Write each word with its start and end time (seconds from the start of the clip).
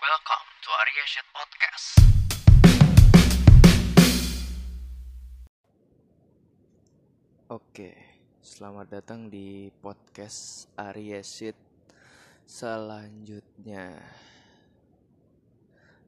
Welcome 0.00 0.48
to 0.64 0.70
Arya 0.80 1.04
Podcast. 1.28 1.88
Oke, 7.52 8.00
selamat 8.40 8.96
datang 8.96 9.28
di 9.28 9.68
podcast 9.84 10.72
Arya 10.72 11.20
selanjutnya. 12.48 14.00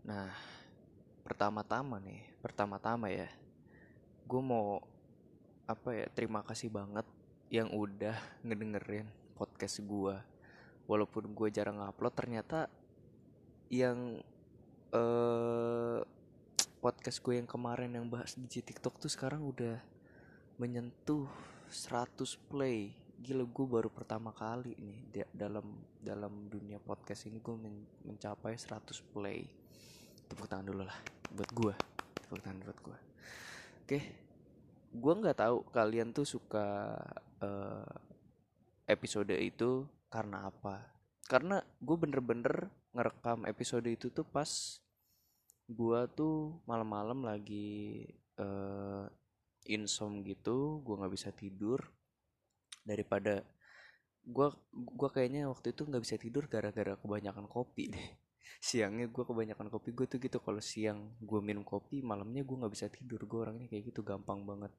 Nah, 0.09 0.33
pertama-tama 1.21 2.01
nih, 2.01 2.25
pertama-tama 2.41 3.13
ya, 3.13 3.29
gue 4.25 4.41
mau 4.41 4.81
apa 5.69 5.93
ya? 5.93 6.09
Terima 6.17 6.41
kasih 6.41 6.73
banget 6.73 7.05
yang 7.53 7.69
udah 7.69 8.17
ngedengerin 8.41 9.13
podcast 9.37 9.85
gue. 9.85 10.17
Walaupun 10.89 11.37
gue 11.37 11.53
jarang 11.53 11.85
upload, 11.85 12.17
ternyata 12.17 12.73
yang 13.73 14.21
eh 14.93 16.01
podcast 16.85 17.25
gue 17.25 17.41
yang 17.41 17.49
kemarin 17.49 17.97
yang 17.97 18.05
bahas 18.13 18.37
di 18.37 18.61
TikTok 18.61 19.01
tuh 19.01 19.09
sekarang 19.09 19.41
udah 19.49 19.81
menyentuh 20.61 21.25
100 21.73 22.21
play. 22.53 22.93
Gila 23.23 23.49
gue 23.49 23.67
baru 23.67 23.89
pertama 23.89 24.35
kali 24.35 24.77
nih 24.77 24.99
di- 25.09 25.33
dalam 25.33 25.65
dalam 26.03 26.53
dunia 26.53 26.77
podcast 26.83 27.25
ini 27.31 27.41
gue 27.41 27.57
men- 27.57 27.89
mencapai 28.05 28.59
100 28.61 29.01
play. 29.15 29.49
Tepuk 30.29 30.45
tangan 30.51 30.69
dulu 30.69 30.85
lah 30.85 30.99
buat 31.33 31.49
gue. 31.49 31.75
Tepuk 32.29 32.45
tangan 32.45 32.61
buat 32.61 32.79
gue. 32.83 32.99
Oke 33.89 33.99
gue 34.93 35.15
nggak 35.25 35.41
tahu 35.41 35.65
kalian 35.73 36.13
tuh 36.13 36.29
suka 36.29 37.01
eh, 37.41 37.95
episode 38.85 39.33
itu 39.33 39.89
karena 40.13 40.53
apa 40.53 40.92
karena 41.33 41.65
gue 41.81 41.97
bener-bener 41.97 42.69
ngerekam 42.93 43.49
episode 43.49 43.89
itu 43.89 44.13
tuh 44.13 44.29
pas 44.29 44.77
gue 45.65 46.01
tuh 46.13 46.61
malam-malam 46.69 47.25
lagi 47.25 48.05
eh, 48.37 49.05
insom 49.73 50.21
gitu 50.29 50.85
gue 50.85 50.95
nggak 51.01 51.15
bisa 51.17 51.33
tidur. 51.33 51.81
Daripada 52.85 53.41
gue 54.23 54.49
gua 54.77 55.09
kayaknya 55.09 55.49
waktu 55.49 55.73
itu 55.73 55.89
nggak 55.89 56.03
bisa 56.05 56.17
tidur 56.21 56.45
gara-gara 56.53 57.01
kebanyakan 57.01 57.49
kopi 57.49 57.89
deh. 57.89 58.09
Siangnya 58.69 59.09
gue 59.09 59.25
kebanyakan 59.25 59.73
kopi 59.73 59.97
gue 59.97 60.05
tuh 60.05 60.21
gitu 60.21 60.37
kalau 60.37 60.61
siang 60.61 61.17
gue 61.17 61.41
minum 61.41 61.65
kopi 61.65 62.05
malamnya 62.05 62.45
gue 62.45 62.57
nggak 62.61 62.73
bisa 62.77 62.93
tidur. 62.93 63.25
Gue 63.25 63.49
orangnya 63.49 63.73
kayak 63.73 63.89
gitu 63.89 64.05
gampang 64.05 64.45
banget 64.45 64.73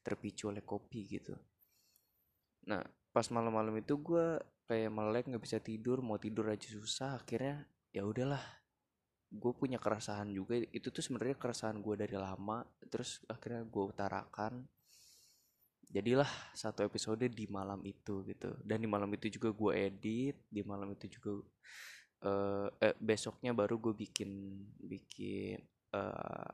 terpicu 0.00 0.48
oleh 0.48 0.64
kopi 0.64 1.04
gitu. 1.04 1.36
Nah 2.64 2.80
pas 3.12 3.26
malam-malam 3.32 3.74
itu 3.80 3.96
gue 3.98 4.38
kayak 4.68 4.92
melek 4.92 5.24
nggak 5.32 5.42
bisa 5.42 5.58
tidur 5.64 6.04
mau 6.04 6.20
tidur 6.20 6.52
aja 6.52 6.68
susah 6.68 7.20
akhirnya 7.20 7.64
ya 7.92 8.04
udahlah. 8.04 8.42
Gue 9.28 9.52
punya 9.52 9.76
keresahan 9.76 10.32
juga 10.32 10.56
itu 10.56 10.88
tuh 10.88 11.04
sebenarnya 11.04 11.36
keresahan 11.36 11.80
gue 11.80 11.94
dari 11.96 12.16
lama 12.16 12.64
terus 12.88 13.20
akhirnya 13.28 13.64
gue 13.64 13.84
utarakan 13.84 14.64
jadilah 15.88 16.28
satu 16.52 16.84
episode 16.84 17.24
di 17.32 17.44
malam 17.48 17.80
itu 17.84 18.24
gitu. 18.28 18.52
Dan 18.60 18.84
di 18.84 18.88
malam 18.88 19.08
itu 19.16 19.32
juga 19.32 19.52
gue 19.52 19.72
edit 19.88 20.36
di 20.48 20.60
malam 20.64 20.92
itu 20.92 21.08
juga 21.08 21.32
eh, 22.28 22.68
eh, 22.92 22.96
besoknya 23.00 23.52
baru 23.56 23.80
gue 23.80 23.94
bikin 23.96 24.30
bikin 24.84 25.58
eh, 25.92 26.48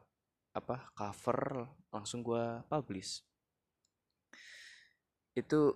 apa 0.55 0.77
cover 0.94 1.66
langsung 1.91 2.22
gue 2.22 2.62
publish. 2.70 3.22
Itu 5.34 5.75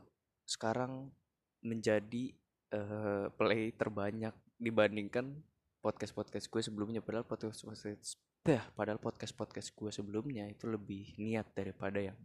sekarang 0.48 1.12
menjadi 1.60 2.32
eh, 2.72 3.26
play 3.36 3.76
terbanyak 3.76 4.32
dibandingkan 4.56 5.36
podcast 5.84 6.16
podcast 6.16 6.48
gue 6.48 6.62
sebelumnya. 6.64 7.04
Padahal 7.04 7.28
podcast 7.28 7.60
podcast 7.68 8.16
dah 8.48 8.64
padahal 8.72 8.96
podcast 8.96 9.36
podcast 9.36 9.76
gue 9.76 9.92
sebelumnya 9.92 10.48
itu 10.48 10.64
lebih 10.64 11.20
niat 11.20 11.52
daripada 11.52 12.00
yang 12.00 12.16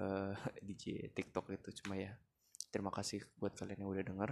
eh 0.00 0.34
DJ 0.66 1.12
TikTok 1.12 1.52
itu. 1.52 1.84
Cuma 1.84 2.00
ya 2.00 2.16
terima 2.72 2.88
kasih 2.88 3.20
buat 3.36 3.52
kalian 3.52 3.84
yang 3.84 3.92
udah 3.92 4.04
denger. 4.08 4.30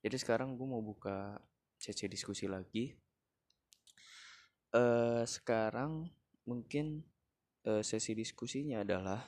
Jadi 0.00 0.16
sekarang 0.16 0.56
gue 0.56 0.64
mau 0.64 0.80
buka 0.80 1.36
CC 1.76 2.08
diskusi 2.08 2.48
lagi. 2.48 2.96
Eh 4.72 5.22
sekarang 5.28 6.08
mungkin 6.48 7.04
eh, 7.68 7.84
sesi 7.84 8.16
diskusinya 8.16 8.80
adalah 8.80 9.20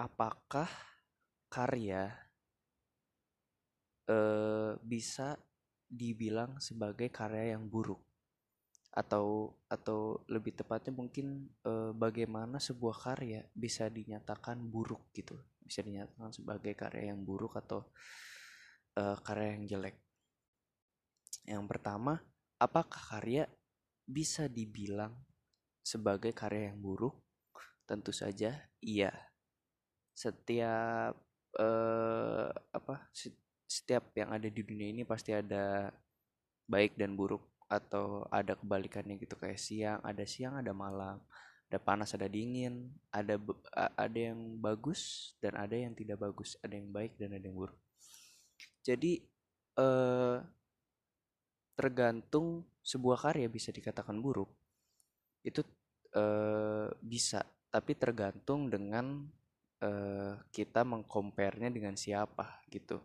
apakah 0.00 0.68
karya 1.52 2.08
eh 4.08 4.72
bisa 4.80 5.36
dibilang 5.84 6.56
sebagai 6.56 7.12
karya 7.12 7.52
yang 7.54 7.68
buruk? 7.68 8.00
Atau 8.90 9.54
atau 9.68 10.24
lebih 10.26 10.56
tepatnya 10.56 10.96
mungkin 10.96 11.52
eh, 11.62 11.92
bagaimana 11.92 12.56
sebuah 12.58 12.96
karya 12.96 13.44
bisa 13.52 13.92
dinyatakan 13.92 14.56
buruk 14.64 15.12
gitu? 15.12 15.36
Bisa 15.60 15.84
dinyatakan 15.84 16.32
sebagai 16.32 16.72
karya 16.74 17.12
yang 17.12 17.20
buruk 17.22 17.60
atau 17.60 17.84
eh, 18.96 19.16
karya 19.20 19.60
yang 19.60 19.64
jelek? 19.68 19.96
Yang 21.44 21.64
pertama 21.68 22.18
apakah 22.56 23.02
karya 23.14 23.46
bisa 24.08 24.48
dibilang 24.50 25.14
sebagai 25.84 26.32
karya 26.34 26.72
yang 26.72 26.80
buruk? 26.82 27.14
Tentu 27.86 28.14
saja 28.14 28.54
iya 28.78 29.29
setiap 30.20 31.16
eh, 31.56 32.48
apa 32.52 32.94
se- 33.16 33.40
setiap 33.64 34.12
yang 34.12 34.36
ada 34.36 34.48
di 34.52 34.60
dunia 34.60 34.92
ini 34.92 35.02
pasti 35.08 35.32
ada 35.32 35.88
baik 36.68 37.00
dan 37.00 37.16
buruk 37.16 37.40
atau 37.70 38.26
ada 38.28 38.58
kebalikannya 38.58 39.16
gitu. 39.16 39.38
Kayak 39.40 39.60
siang 39.62 40.00
ada 40.04 40.24
siang 40.28 40.60
ada 40.60 40.76
malam. 40.76 41.16
Ada 41.70 41.78
panas 41.78 42.12
ada 42.12 42.26
dingin. 42.26 42.90
Ada 43.14 43.38
ada 43.96 44.18
yang 44.18 44.58
bagus 44.60 45.32
dan 45.40 45.56
ada 45.56 45.72
yang 45.72 45.94
tidak 45.96 46.18
bagus. 46.20 46.58
Ada 46.60 46.74
yang 46.76 46.90
baik 46.90 47.16
dan 47.16 47.38
ada 47.38 47.44
yang 47.46 47.56
buruk. 47.56 47.78
Jadi 48.84 49.22
eh 49.80 50.38
tergantung 51.78 52.68
sebuah 52.84 53.16
karya 53.16 53.48
bisa 53.48 53.72
dikatakan 53.72 54.18
buruk 54.20 54.50
itu 55.46 55.64
eh, 56.12 56.90
bisa. 57.00 57.40
Tapi 57.70 57.94
tergantung 57.94 58.66
dengan 58.66 59.30
eh, 59.80 60.34
kita 60.52 60.84
mengcompare-nya 60.84 61.72
dengan 61.72 61.96
siapa 61.96 62.60
gitu. 62.68 63.00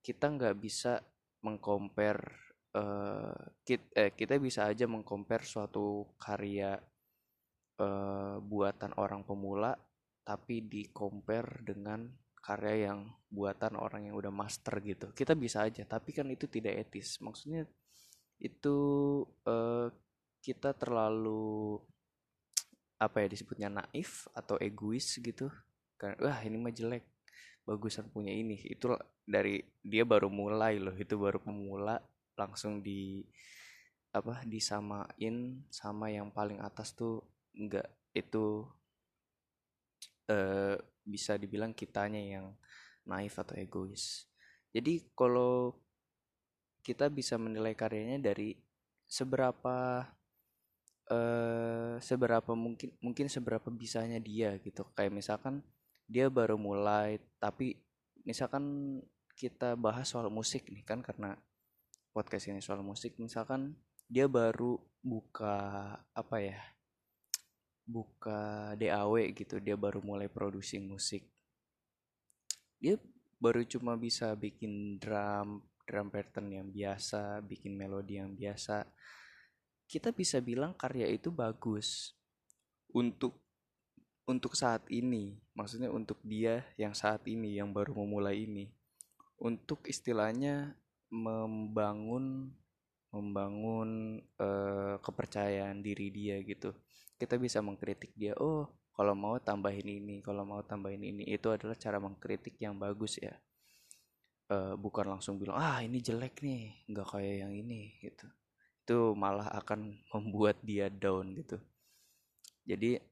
Kita 0.00 0.30
nggak 0.30 0.56
bisa 0.58 1.02
mengcompare 1.44 2.24
eh, 2.74 3.42
kit- 3.66 3.92
eh, 3.94 4.12
kita 4.14 4.38
bisa 4.38 4.70
aja 4.70 4.86
mengcompare 4.86 5.44
suatu 5.44 6.14
karya 6.16 6.78
eh, 7.80 8.36
buatan 8.40 8.92
orang 8.96 9.22
pemula 9.26 9.74
tapi 10.22 10.62
di 10.62 10.86
compare 10.94 11.64
dengan 11.66 12.06
karya 12.40 12.90
yang 12.92 13.00
buatan 13.28 13.76
orang 13.76 14.08
yang 14.08 14.16
udah 14.16 14.32
master 14.32 14.80
gitu. 14.80 15.10
Kita 15.12 15.34
bisa 15.34 15.66
aja 15.66 15.82
tapi 15.84 16.14
kan 16.14 16.26
itu 16.30 16.46
tidak 16.46 16.88
etis. 16.88 17.18
Maksudnya 17.20 17.66
itu 18.40 18.78
eh, 19.44 19.88
kita 20.40 20.72
terlalu 20.72 21.76
apa 23.00 23.24
ya 23.24 23.28
disebutnya 23.32 23.68
naif 23.72 24.28
atau 24.36 24.60
egois 24.60 25.16
gitu 25.16 25.48
kan 26.00 26.16
wah 26.24 26.40
ini 26.40 26.56
mah 26.56 26.72
jelek 26.72 27.04
bagusan 27.68 28.08
punya 28.10 28.32
ini. 28.32 28.56
Itu 28.66 28.96
dari 29.22 29.60
dia 29.84 30.02
baru 30.08 30.32
mulai 30.32 30.80
loh 30.80 30.96
itu 30.96 31.14
baru 31.14 31.38
pemula 31.38 32.00
langsung 32.34 32.80
di 32.80 33.22
apa 34.10 34.42
disamain 34.42 35.62
sama 35.70 36.10
yang 36.10 36.34
paling 36.34 36.58
atas 36.58 36.98
tuh 36.98 37.22
enggak 37.54 37.86
itu 38.10 38.66
eh 40.26 40.74
bisa 41.06 41.38
dibilang 41.38 41.70
kitanya 41.74 42.18
yang 42.18 42.46
naif 43.06 43.38
atau 43.38 43.54
egois. 43.54 44.26
Jadi 44.74 45.10
kalau 45.14 45.74
kita 46.82 47.10
bisa 47.10 47.36
menilai 47.36 47.74
karyanya 47.76 48.32
dari 48.32 48.56
seberapa 49.06 50.06
eh 51.10 51.98
seberapa 51.98 52.54
mungkin 52.54 52.94
mungkin 53.02 53.26
seberapa 53.26 53.68
bisanya 53.70 54.18
dia 54.22 54.54
gitu. 54.62 54.86
Kayak 54.94 55.14
misalkan 55.14 55.62
dia 56.10 56.26
baru 56.26 56.58
mulai 56.58 57.22
tapi 57.38 57.78
misalkan 58.26 58.98
kita 59.38 59.78
bahas 59.78 60.10
soal 60.10 60.26
musik 60.26 60.66
nih 60.66 60.82
kan 60.82 60.98
karena 61.06 61.38
podcast 62.10 62.50
ini 62.50 62.58
soal 62.58 62.82
musik 62.82 63.14
misalkan 63.22 63.78
dia 64.10 64.26
baru 64.26 64.74
buka 65.06 65.94
apa 66.10 66.36
ya 66.42 66.58
buka 67.90 68.72
DAW 68.78 69.34
gitu 69.34 69.58
dia 69.58 69.74
baru 69.74 69.98
mulai 69.98 70.30
produksi 70.30 70.78
musik. 70.78 71.26
Dia 72.78 72.96
baru 73.42 73.66
cuma 73.66 73.98
bisa 73.98 74.30
bikin 74.38 75.02
drum 75.02 75.66
drum 75.84 76.06
pattern 76.06 76.54
yang 76.54 76.68
biasa 76.70 77.42
bikin 77.42 77.74
melodi 77.74 78.22
yang 78.22 78.38
biasa. 78.38 78.86
Kita 79.90 80.14
bisa 80.14 80.38
bilang 80.38 80.78
karya 80.78 81.10
itu 81.10 81.34
bagus. 81.34 82.14
Untuk 82.94 83.42
untuk 84.28 84.54
saat 84.54 84.84
ini 84.92 85.40
maksudnya 85.56 85.92
untuk 85.92 86.16
dia 86.24 86.64
yang 86.80 86.96
saat 86.96 87.20
ini 87.28 87.60
yang 87.60 87.70
baru 87.74 87.92
memulai 87.92 88.48
ini. 88.48 88.72
Untuk 89.40 89.84
istilahnya 89.88 90.76
membangun 91.12 92.52
membangun 93.10 94.22
uh, 94.38 94.96
kepercayaan 95.02 95.82
diri 95.82 96.08
dia 96.14 96.38
gitu. 96.46 96.72
Kita 97.18 97.36
bisa 97.36 97.60
mengkritik 97.60 98.14
dia 98.16 98.32
oh 98.38 98.70
kalau 98.94 99.16
mau 99.16 99.36
tambahin 99.40 100.00
ini 100.00 100.24
kalau 100.24 100.46
mau 100.46 100.62
tambahin 100.64 101.02
ini. 101.02 101.28
Itu 101.28 101.52
adalah 101.52 101.76
cara 101.76 102.00
mengkritik 102.00 102.56
yang 102.62 102.78
bagus 102.78 103.18
ya. 103.20 103.34
Uh, 104.50 104.74
bukan 104.74 105.06
langsung 105.06 105.38
bilang 105.38 105.62
ah 105.62 105.78
ini 105.78 106.02
jelek 106.02 106.42
nih 106.42 106.74
nggak 106.90 107.06
kayak 107.10 107.36
yang 107.44 107.52
ini 107.52 108.00
gitu. 108.00 108.26
Itu 108.86 108.98
malah 109.18 109.50
akan 109.60 109.98
membuat 110.14 110.56
dia 110.64 110.88
down 110.88 111.36
gitu. 111.36 111.58
Jadi 112.64 113.09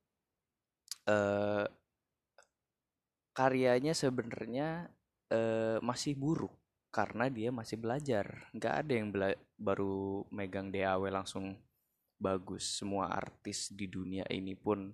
uh, 1.09 1.65
karyanya 3.33 3.97
sebenarnya 3.97 4.93
uh, 5.33 5.79
masih 5.81 6.15
buruk 6.15 6.53
karena 6.93 7.29
dia 7.33 7.49
masih 7.55 7.81
belajar. 7.81 8.49
Nggak 8.53 8.75
ada 8.85 8.93
yang 8.93 9.09
bela 9.13 9.29
baru 9.57 10.25
megang 10.33 10.69
DAW 10.69 11.09
langsung 11.09 11.57
bagus. 12.19 12.79
Semua 12.81 13.13
artis 13.13 13.73
di 13.73 13.89
dunia 13.89 14.27
ini 14.29 14.53
pun 14.59 14.93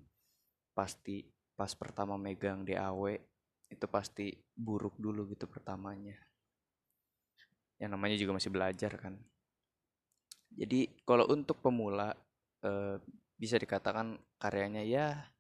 pasti 0.75 1.23
pas 1.55 1.71
pertama 1.75 2.19
megang 2.19 2.67
DAW 2.67 3.15
itu 3.71 3.87
pasti 3.91 4.35
buruk 4.55 4.99
dulu 4.99 5.27
gitu 5.33 5.47
pertamanya. 5.51 6.19
Yang 7.79 7.91
namanya 7.91 8.17
juga 8.19 8.33
masih 8.39 8.51
belajar 8.55 8.93
kan. 8.99 9.15
Jadi 10.55 10.87
kalau 11.03 11.27
untuk 11.35 11.59
pemula 11.59 12.15
eh, 12.63 13.03
bisa 13.35 13.59
dikatakan 13.59 14.15
karyanya 14.39 14.87
ya 14.87 15.34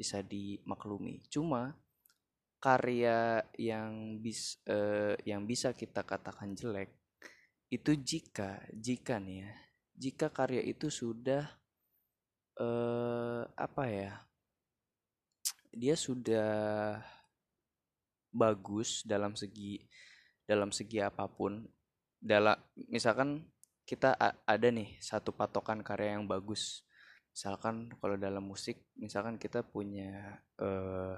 bisa 0.00 0.24
dimaklumi. 0.24 1.20
Cuma 1.28 1.76
karya 2.60 3.44
yang 3.56 4.20
bis 4.20 4.56
uh, 4.68 5.16
yang 5.28 5.44
bisa 5.44 5.76
kita 5.76 6.04
katakan 6.04 6.52
jelek 6.52 6.92
itu 7.72 7.96
jika 7.96 8.60
jika 8.68 9.16
nih 9.16 9.48
ya 9.48 9.52
jika 9.96 10.26
karya 10.28 10.60
itu 10.60 10.92
sudah 10.92 11.48
uh, 12.60 13.48
apa 13.56 13.84
ya 13.88 14.12
dia 15.72 15.96
sudah 15.96 17.00
bagus 18.28 19.08
dalam 19.08 19.32
segi 19.32 19.80
dalam 20.44 20.68
segi 20.68 21.00
apa 21.00 21.24
pun 21.32 21.64
dalam 22.20 22.60
misalkan 22.92 23.48
kita 23.88 24.12
ada 24.44 24.68
nih 24.68 25.00
satu 25.00 25.32
patokan 25.32 25.80
karya 25.80 26.20
yang 26.20 26.28
bagus 26.28 26.84
misalkan 27.40 27.88
kalau 27.96 28.20
dalam 28.20 28.44
musik 28.44 28.84
misalkan 29.00 29.40
kita 29.40 29.64
punya 29.64 30.44
uh, 30.60 31.16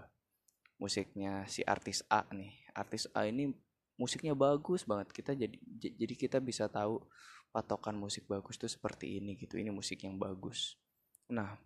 musiknya 0.78 1.42
si 1.50 1.66
artis 1.66 2.06
A 2.06 2.22
nih. 2.30 2.54
Artis 2.70 3.10
A 3.10 3.26
ini 3.26 3.50
musiknya 3.98 4.30
bagus 4.38 4.86
banget. 4.86 5.10
Kita 5.10 5.34
jadi 5.34 5.58
jadi 5.74 6.14
kita 6.14 6.38
bisa 6.38 6.70
tahu 6.70 7.02
patokan 7.50 7.98
musik 7.98 8.30
bagus 8.30 8.54
tuh 8.54 8.70
seperti 8.70 9.18
ini 9.18 9.34
gitu. 9.34 9.58
Ini 9.58 9.74
musik 9.74 10.06
yang 10.06 10.14
bagus. 10.14 10.78
Nah 11.26 11.58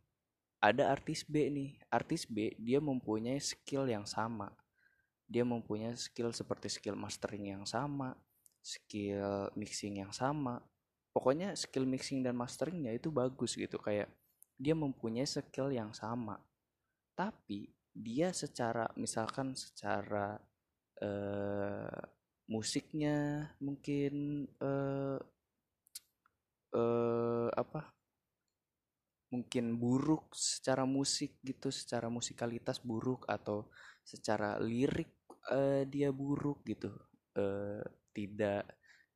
ada 0.64 0.88
artis 0.88 1.20
B 1.28 1.52
nih. 1.52 1.76
Artis 1.92 2.24
B 2.24 2.56
dia 2.56 2.80
mempunyai 2.80 3.36
skill 3.36 3.84
yang 3.84 4.08
sama. 4.08 4.56
Dia 5.28 5.44
mempunyai 5.44 6.00
skill 6.00 6.32
seperti 6.32 6.72
skill 6.72 6.96
mastering 6.96 7.52
yang 7.52 7.68
sama 7.68 8.16
skill 8.64 9.52
mixing 9.52 10.00
yang 10.00 10.16
sama. 10.16 10.64
Pokoknya 11.12 11.52
skill 11.52 11.84
mixing 11.84 12.24
dan 12.24 12.32
masteringnya 12.32 12.96
itu 12.96 13.12
bagus 13.12 13.52
gitu. 13.52 13.76
Kayak 13.76 14.08
dia 14.56 14.72
mempunyai 14.72 15.28
skill 15.28 15.72
yang 15.72 15.92
sama. 15.92 16.40
Tapi 17.16 17.68
dia 17.96 18.32
secara 18.32 18.88
misalkan 18.96 19.56
secara 19.56 20.36
uh, 21.00 22.00
musiknya 22.48 23.48
mungkin 23.60 24.44
uh, 24.60 25.18
uh, 26.76 27.48
apa 27.56 27.96
mungkin 29.32 29.74
buruk 29.76 30.32
secara 30.36 30.86
musik 30.86 31.40
gitu 31.42 31.72
secara 31.74 32.06
musikalitas 32.06 32.78
buruk 32.78 33.26
atau 33.26 33.66
secara 34.06 34.60
lirik 34.60 35.12
uh, 35.50 35.82
dia 35.88 36.12
buruk 36.12 36.62
gitu. 36.68 36.92
Uh, 37.36 37.84
tidak 38.16 38.64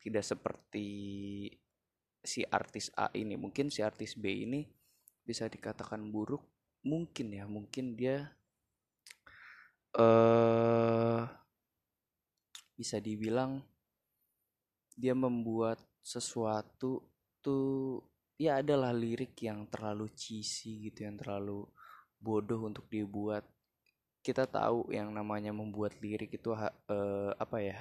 tidak 0.01 0.25
seperti 0.25 0.89
si 2.21 2.45
artis 2.45 2.93
A 2.97 3.09
ini. 3.17 3.37
Mungkin 3.37 3.73
si 3.73 3.81
artis 3.81 4.17
B 4.17 4.45
ini 4.45 4.80
bisa 5.31 5.47
dikatakan 5.47 6.03
buruk 6.11 6.43
mungkin 6.83 7.31
ya 7.31 7.47
mungkin 7.47 7.95
dia 7.95 8.35
uh, 9.95 11.23
bisa 12.75 12.99
dibilang 12.99 13.63
dia 14.99 15.15
membuat 15.15 15.79
sesuatu 16.03 17.05
tuh 17.39 18.03
ya 18.41 18.65
adalah 18.65 18.93
lirik 18.93 19.37
yang 19.45 19.69
terlalu 19.69 20.09
cheesy 20.17 20.89
gitu 20.89 21.05
yang 21.05 21.21
terlalu 21.21 21.69
bodoh 22.21 22.69
untuk 22.69 22.89
dibuat. 22.89 23.45
Kita 24.21 24.45
tahu 24.45 24.93
yang 24.93 25.13
namanya 25.13 25.53
membuat 25.53 25.97
lirik 26.05 26.37
itu 26.37 26.53
uh, 26.53 27.33
apa 27.41 27.59
ya 27.65 27.81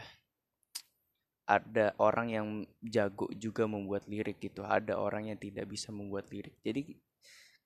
ada 1.50 1.92
orang 2.00 2.28
yang 2.30 2.48
jago 2.80 3.28
juga 3.36 3.66
membuat 3.66 4.06
lirik 4.06 4.38
gitu 4.38 4.62
ada 4.62 5.02
orang 5.02 5.34
yang 5.34 5.40
tidak 5.40 5.68
bisa 5.68 5.92
membuat 5.92 6.32
lirik. 6.32 6.56
Jadi 6.64 6.96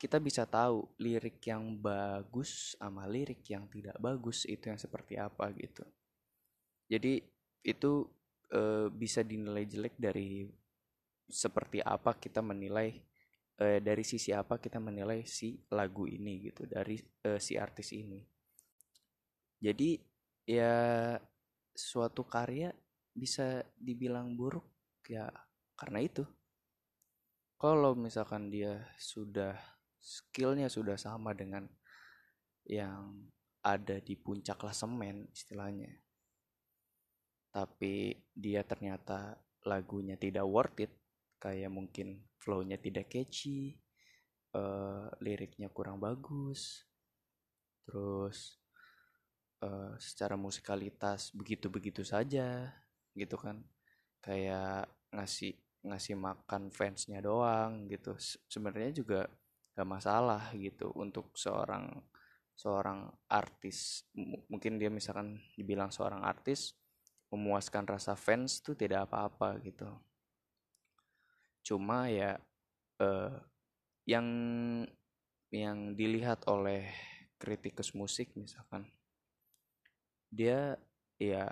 kita 0.03 0.19
bisa 0.19 0.43
tahu 0.43 0.83
lirik 0.99 1.39
yang 1.47 1.79
bagus 1.79 2.75
sama 2.75 3.07
lirik 3.07 3.39
yang 3.47 3.71
tidak 3.71 3.95
bagus 4.03 4.43
itu 4.43 4.67
yang 4.67 4.75
seperti 4.75 5.15
apa 5.15 5.47
gitu. 5.55 5.87
Jadi 6.91 7.23
itu 7.63 8.03
e, 8.51 8.91
bisa 8.91 9.23
dinilai 9.23 9.63
jelek 9.63 9.95
dari 9.95 10.51
seperti 11.31 11.79
apa 11.79 12.19
kita 12.19 12.43
menilai 12.43 12.99
e, 13.55 13.79
dari 13.79 14.03
sisi 14.03 14.35
apa 14.35 14.59
kita 14.59 14.83
menilai 14.83 15.23
si 15.23 15.55
lagu 15.71 16.03
ini 16.03 16.51
gitu 16.51 16.67
dari 16.67 16.99
e, 16.99 17.39
si 17.39 17.55
artis 17.55 17.95
ini. 17.95 18.19
Jadi 19.63 19.95
ya 20.43 21.15
suatu 21.71 22.27
karya 22.27 22.75
bisa 23.15 23.63
dibilang 23.79 24.35
buruk 24.35 24.67
ya 25.07 25.31
karena 25.79 26.03
itu. 26.03 26.27
Kalau 27.55 27.95
misalkan 27.95 28.51
dia 28.51 28.83
sudah 28.99 29.55
skillnya 30.03 30.67
sudah 30.67 30.99
sama 30.99 31.31
dengan 31.31 31.63
yang 32.67 33.31
ada 33.63 34.03
di 34.03 34.19
puncak 34.19 34.59
klasemen 34.59 35.31
istilahnya. 35.31 35.89
Tapi 37.47 38.11
dia 38.35 38.67
ternyata 38.67 39.39
lagunya 39.63 40.19
tidak 40.19 40.43
worth 40.43 40.83
it 40.83 40.91
kayak 41.39 41.71
mungkin 41.71 42.27
flownya 42.35 42.75
tidak 42.75 43.07
catchy 43.07 43.79
uh, 44.51 45.07
liriknya 45.23 45.71
kurang 45.71 45.99
bagus 46.03 46.83
terus 47.83 48.59
uh, 49.63 49.95
secara 49.99 50.35
musikalitas 50.35 51.31
begitu-begitu 51.31 52.03
saja 52.03 52.67
gitu 53.15 53.39
kan. 53.39 53.63
Kayak 54.19 54.91
ngasih 55.15 55.55
ngasih 55.83 56.15
makan 56.19 56.71
fansnya 56.71 57.23
doang 57.23 57.87
gitu. 57.87 58.15
Sebenarnya 58.47 58.91
juga 58.91 59.27
gak 59.73 59.89
masalah 59.89 60.53
gitu 60.53 60.93
untuk 60.93 61.33
seorang 61.33 61.89
seorang 62.53 63.09
artis. 63.29 64.05
M 64.13 64.37
mungkin 64.49 64.77
dia 64.77 64.93
misalkan 64.93 65.41
dibilang 65.57 65.89
seorang 65.89 66.21
artis 66.21 66.77
memuaskan 67.33 67.89
rasa 67.89 68.13
fans 68.13 68.61
tuh 68.61 68.77
tidak 68.77 69.09
apa-apa 69.09 69.57
gitu. 69.65 69.89
Cuma 71.65 72.05
ya 72.13 72.37
eh, 73.01 73.33
yang 74.05 74.27
yang 75.53 75.97
dilihat 75.97 76.45
oleh 76.49 76.89
kritikus 77.37 77.93
musik 77.93 78.33
misalkan 78.33 78.89
dia 80.33 80.77
ya 81.21 81.45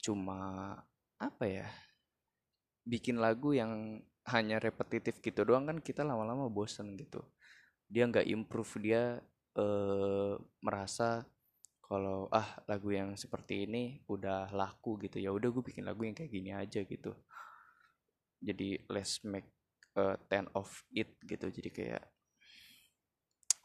cuma 0.00 0.72
apa 1.20 1.44
ya 1.44 1.68
bikin 2.88 3.20
lagu 3.20 3.52
yang 3.52 4.00
hanya 4.32 4.56
repetitif 4.62 5.20
gitu 5.20 5.44
doang 5.44 5.68
kan 5.68 5.78
kita 5.84 6.00
lama-lama 6.02 6.48
bosen 6.48 6.96
gitu 6.96 7.20
dia 7.92 8.08
nggak 8.08 8.24
improve 8.24 8.72
dia 8.80 9.20
uh, 9.60 10.40
merasa 10.64 11.28
kalau 11.84 12.24
ah 12.32 12.56
lagu 12.64 12.88
yang 12.88 13.12
seperti 13.20 13.68
ini 13.68 14.00
udah 14.08 14.48
laku 14.56 14.96
gitu. 15.04 15.20
Ya 15.20 15.28
udah 15.28 15.52
gue 15.52 15.60
bikin 15.60 15.84
lagu 15.84 16.08
yang 16.08 16.16
kayak 16.16 16.32
gini 16.32 16.56
aja 16.56 16.80
gitu. 16.88 17.12
Jadi 18.40 18.80
let's 18.88 19.20
make 19.28 19.52
a 19.92 20.16
ten 20.32 20.48
of 20.56 20.72
it 20.96 21.20
gitu. 21.20 21.52
Jadi 21.52 21.68
kayak 21.68 22.04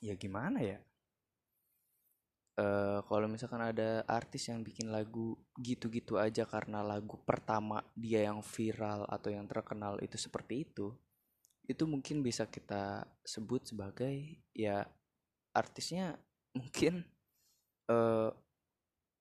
ya 0.03 0.13
gimana 0.19 0.59
ya? 0.59 0.77
Uh, 2.57 3.05
kalau 3.07 3.29
misalkan 3.29 3.61
ada 3.61 4.01
artis 4.09 4.49
yang 4.49 4.65
bikin 4.65 4.89
lagu 4.89 5.37
gitu-gitu 5.61 6.17
aja 6.17 6.43
karena 6.49 6.81
lagu 6.81 7.21
pertama 7.21 7.85
dia 7.93 8.25
yang 8.25 8.41
viral 8.41 9.05
atau 9.07 9.29
yang 9.29 9.45
terkenal 9.45 10.01
itu 10.01 10.17
seperti 10.17 10.65
itu 10.65 10.89
itu 11.67 11.83
mungkin 11.83 12.23
bisa 12.23 12.47
kita 12.47 13.03
sebut 13.27 13.67
sebagai 13.67 14.39
ya 14.55 14.87
artisnya 15.51 16.15
mungkin 16.55 17.03
uh, 17.93 18.31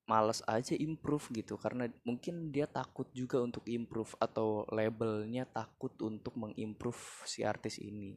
males 0.06 0.40
aja 0.46 0.78
improve 0.78 1.26
gitu. 1.34 1.58
Karena 1.58 1.90
mungkin 2.06 2.54
dia 2.54 2.70
takut 2.70 3.10
juga 3.10 3.42
untuk 3.42 3.66
improve 3.66 4.14
atau 4.22 4.62
labelnya 4.70 5.44
takut 5.50 5.92
untuk 5.98 6.38
mengimprove 6.38 7.26
si 7.26 7.42
artis 7.42 7.82
ini. 7.82 8.14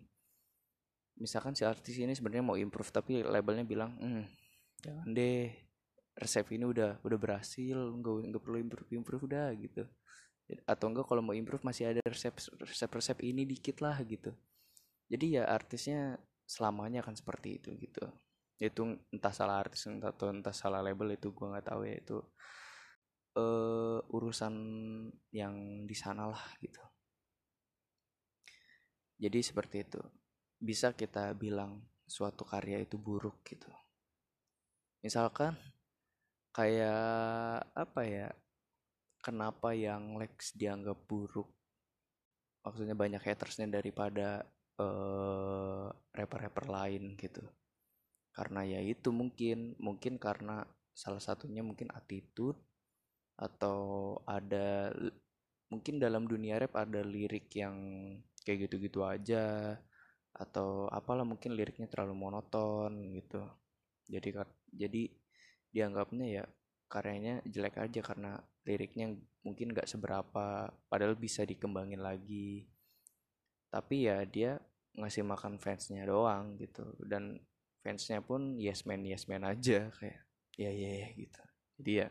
Misalkan 1.19 1.57
si 1.57 1.65
artis 1.65 1.97
ini 1.97 2.13
sebenarnya 2.13 2.45
mau 2.45 2.55
improve 2.55 2.93
tapi 2.93 3.25
labelnya 3.25 3.65
bilang 3.67 3.97
hmm, 3.97 4.23
jangan 4.79 5.09
deh 5.11 5.51
resep 6.19 6.47
ini 6.51 6.67
udah 6.67 6.99
udah 7.03 7.19
berhasil 7.19 7.75
nggak 7.75 8.31
nggak 8.31 8.43
perlu 8.43 8.57
improve 8.59 8.89
improve 8.91 9.23
udah 9.27 9.47
gitu 9.55 9.83
atau 10.65 10.85
enggak 10.89 11.05
kalau 11.05 11.21
mau 11.21 11.35
improve 11.37 11.61
masih 11.61 11.93
ada 11.93 12.01
resep 12.05 12.33
resep 12.63 12.89
resep 12.89 13.17
ini 13.25 13.45
dikit 13.45 13.81
lah 13.85 13.97
gitu. 14.05 14.33
Jadi 15.09 15.37
ya 15.37 15.49
artisnya 15.49 16.17
selamanya 16.45 17.05
akan 17.05 17.15
seperti 17.17 17.61
itu 17.61 17.69
gitu. 17.77 18.05
Itu 18.57 18.97
entah 19.13 19.33
salah 19.33 19.61
artis 19.61 19.85
entah 19.85 20.13
atau 20.13 20.33
entah 20.33 20.53
salah 20.53 20.81
label 20.81 21.13
itu 21.13 21.29
gue 21.33 21.47
nggak 21.47 21.67
tahu 21.69 21.81
ya 21.85 21.95
itu 22.01 22.17
uh, 23.37 23.99
urusan 24.09 24.53
yang 25.33 25.85
di 25.85 25.95
sana 25.97 26.25
lah 26.29 26.43
gitu. 26.61 26.81
Jadi 29.19 29.39
seperti 29.43 29.77
itu. 29.85 30.01
Bisa 30.59 30.91
kita 30.91 31.31
bilang 31.37 31.87
suatu 32.03 32.43
karya 32.43 32.81
itu 32.83 32.97
buruk 32.99 33.45
gitu. 33.47 33.69
Misalkan 35.05 35.55
kayak 36.51 37.63
apa 37.71 38.01
ya 38.03 38.27
kenapa 39.19 39.75
yang 39.75 40.17
Lex 40.19 40.55
dianggap 40.55 41.05
buruk? 41.05 41.47
Maksudnya 42.63 42.95
banyak 42.95 43.23
hatersnya 43.23 43.67
daripada 43.71 44.43
uh, 44.79 45.87
rapper-rapper 46.15 46.65
lain 46.67 47.15
gitu. 47.19 47.43
Karena 48.31 48.63
ya 48.63 48.79
itu 48.79 49.11
mungkin 49.11 49.75
mungkin 49.79 50.15
karena 50.19 50.63
salah 50.95 51.23
satunya 51.23 51.63
mungkin 51.63 51.91
attitude 51.95 52.59
atau 53.39 54.19
ada 54.27 54.91
mungkin 55.71 55.95
dalam 56.01 56.27
dunia 56.27 56.59
rap 56.59 56.75
ada 56.75 56.99
lirik 57.05 57.47
yang 57.55 57.75
kayak 58.43 58.67
gitu-gitu 58.67 59.05
aja 59.05 59.77
atau 60.35 60.87
apalah 60.91 61.23
mungkin 61.27 61.55
liriknya 61.55 61.87
terlalu 61.87 62.15
monoton 62.15 62.91
gitu. 63.15 63.43
Jadi 64.09 64.29
jadi 64.73 65.03
dianggapnya 65.69 66.25
ya 66.41 66.43
karyanya 66.89 67.45
jelek 67.45 67.77
aja 67.77 68.01
karena 68.01 68.41
liriknya 68.69 69.17
mungkin 69.41 69.73
gak 69.73 69.89
seberapa 69.89 70.69
padahal 70.85 71.17
bisa 71.17 71.41
dikembangin 71.41 72.05
lagi. 72.05 72.69
Tapi 73.73 74.05
ya 74.05 74.21
dia 74.29 74.61
ngasih 74.93 75.25
makan 75.25 75.57
fansnya 75.57 76.05
doang 76.05 76.53
gitu. 76.61 76.85
Dan 77.01 77.41
fansnya 77.81 78.21
pun 78.21 78.61
yes 78.61 78.85
man 78.85 79.01
yes 79.01 79.25
man 79.25 79.41
aja 79.41 79.89
kayak 79.97 80.21
ya 80.53 80.69
ya 80.69 80.91
ya 81.01 81.07
gitu. 81.17 81.41
Jadi 81.81 81.91
ya 82.05 82.07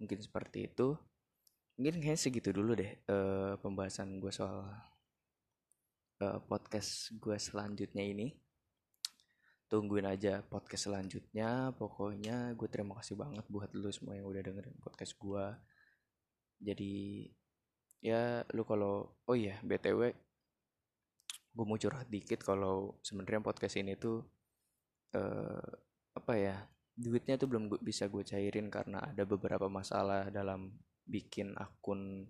mungkin 0.00 0.18
seperti 0.24 0.72
itu. 0.72 0.96
Mungkin 1.76 2.00
kayaknya 2.02 2.18
segitu 2.18 2.50
dulu 2.50 2.74
deh 2.74 2.90
uh, 3.06 3.54
pembahasan 3.60 4.18
gue 4.18 4.32
soal 4.34 4.66
uh, 6.24 6.38
podcast 6.48 7.14
gue 7.14 7.38
selanjutnya 7.38 8.02
ini 8.02 8.34
tungguin 9.68 10.08
aja 10.08 10.40
podcast 10.44 10.88
selanjutnya. 10.90 11.76
Pokoknya 11.76 12.56
gue 12.56 12.68
terima 12.72 12.96
kasih 12.98 13.20
banget 13.20 13.44
buat 13.52 13.70
lu 13.76 13.92
semua 13.92 14.16
yang 14.16 14.26
udah 14.26 14.42
dengerin 14.42 14.76
podcast 14.80 15.14
gue 15.20 15.44
jadi 16.58 17.26
ya 18.02 18.42
lu 18.54 18.62
kalau 18.66 19.18
oh 19.26 19.36
iya 19.38 19.58
btw 19.62 20.10
gue 21.54 21.64
mau 21.66 21.78
curhat 21.78 22.06
dikit 22.06 22.42
kalau 22.42 22.98
sebenarnya 23.02 23.42
podcast 23.42 23.78
ini 23.78 23.98
tuh 23.98 24.22
uh, 25.14 25.70
apa 26.14 26.34
ya 26.38 26.56
duitnya 26.98 27.38
tuh 27.38 27.46
belum 27.50 27.70
gua, 27.70 27.80
bisa 27.82 28.10
gue 28.10 28.22
cairin 28.26 28.70
karena 28.70 29.02
ada 29.02 29.22
beberapa 29.22 29.66
masalah 29.70 30.30
dalam 30.30 30.74
bikin 31.06 31.54
akun 31.54 32.26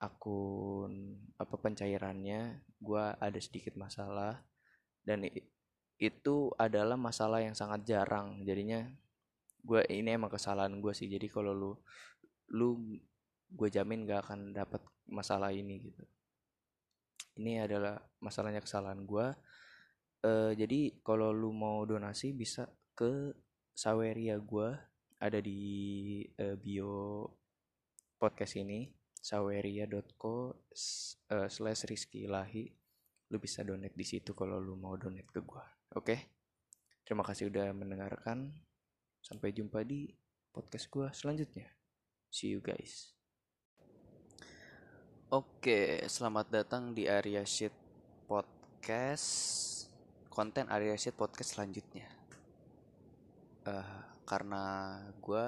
akun 0.00 0.92
apa 1.36 1.54
pencairannya. 1.60 2.66
Gue 2.80 3.04
ada 3.20 3.38
sedikit 3.38 3.76
masalah 3.76 4.42
dan 5.04 5.22
itu 6.00 6.50
adalah 6.56 6.96
masalah 6.96 7.44
yang 7.44 7.52
sangat 7.52 7.84
jarang. 7.84 8.40
Jadinya 8.48 8.88
gue 9.60 9.84
ini 9.92 10.16
emang 10.16 10.32
kesalahan 10.32 10.80
gue 10.80 10.92
sih. 10.96 11.06
Jadi 11.06 11.28
kalau 11.28 11.52
lu 11.52 11.72
lu 12.56 12.98
gue 13.50 13.68
jamin 13.68 14.08
gak 14.08 14.30
akan 14.30 14.56
dapat 14.56 14.80
masalah 15.06 15.52
ini 15.52 15.92
gitu. 15.92 16.02
Ini 17.36 17.68
adalah 17.68 18.00
masalahnya 18.18 18.64
kesalahan 18.64 19.04
gue 19.04 19.26
uh, 20.24 20.52
jadi 20.52 21.00
kalau 21.00 21.32
lu 21.32 21.52
mau 21.52 21.84
donasi 21.88 22.32
bisa 22.36 22.68
ke 22.96 23.32
Saweria 23.72 24.36
gue 24.36 24.76
ada 25.20 25.38
di 25.40 25.60
uh, 26.40 26.56
bio 26.56 27.28
podcast 28.20 28.60
ini 28.60 28.88
saweria.co 29.20 30.36
uh, 30.52 31.48
slash 31.48 31.84
rizky 31.88 32.24
ilahi 32.24 32.68
lu 33.30 33.36
bisa 33.36 33.64
donate 33.64 33.96
di 33.96 34.04
situ 34.04 34.32
kalau 34.32 34.60
lu 34.60 34.76
mau 34.76 34.96
donate 34.96 35.28
ke 35.28 35.40
gue 35.44 35.64
oke 35.94 36.16
terima 37.06 37.22
kasih 37.26 37.50
udah 37.50 37.70
mendengarkan 37.74 38.54
sampai 39.22 39.54
jumpa 39.54 39.82
di 39.86 40.10
podcast 40.50 40.86
gue 40.90 41.06
selanjutnya 41.14 41.68
see 42.30 42.54
you 42.54 42.62
guys 42.62 43.20
Oke, 45.30 46.02
selamat 46.10 46.50
datang 46.50 46.90
di 46.90 47.06
Area 47.06 47.46
Sheet 47.46 47.70
Podcast. 48.26 49.30
Konten 50.26 50.66
Area 50.66 50.98
Sheet 50.98 51.14
Podcast 51.14 51.54
selanjutnya. 51.54 52.10
Uh, 53.62 54.10
karena 54.26 54.98
gue 55.22 55.46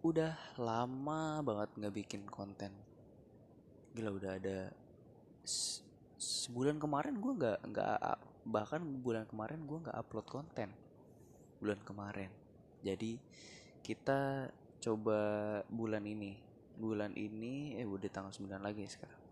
udah 0.00 0.32
lama 0.56 1.44
banget 1.44 1.76
nggak 1.76 1.92
bikin 1.92 2.24
konten. 2.24 2.72
Gila 3.92 4.16
udah 4.16 4.32
ada 4.40 4.72
sebulan 6.20 6.76
kemarin 6.76 7.16
gue 7.16 7.32
nggak 7.32 7.58
nggak 7.72 7.98
bahkan 8.44 8.84
bulan 9.00 9.24
kemarin 9.24 9.64
gue 9.64 9.78
nggak 9.88 9.96
upload 9.96 10.26
konten. 10.28 10.68
Bulan 11.56 11.80
kemarin. 11.80 12.28
Jadi 12.84 13.16
kita 13.80 14.52
coba 14.80 15.20
bulan 15.68 16.04
ini 16.04 16.36
bulan 16.80 17.12
ini 17.12 17.76
eh 17.76 17.84
udah 17.84 18.08
tanggal 18.08 18.32
9 18.32 18.48
lagi 18.56 18.80
ya 18.88 18.90
sekarang 18.96 19.22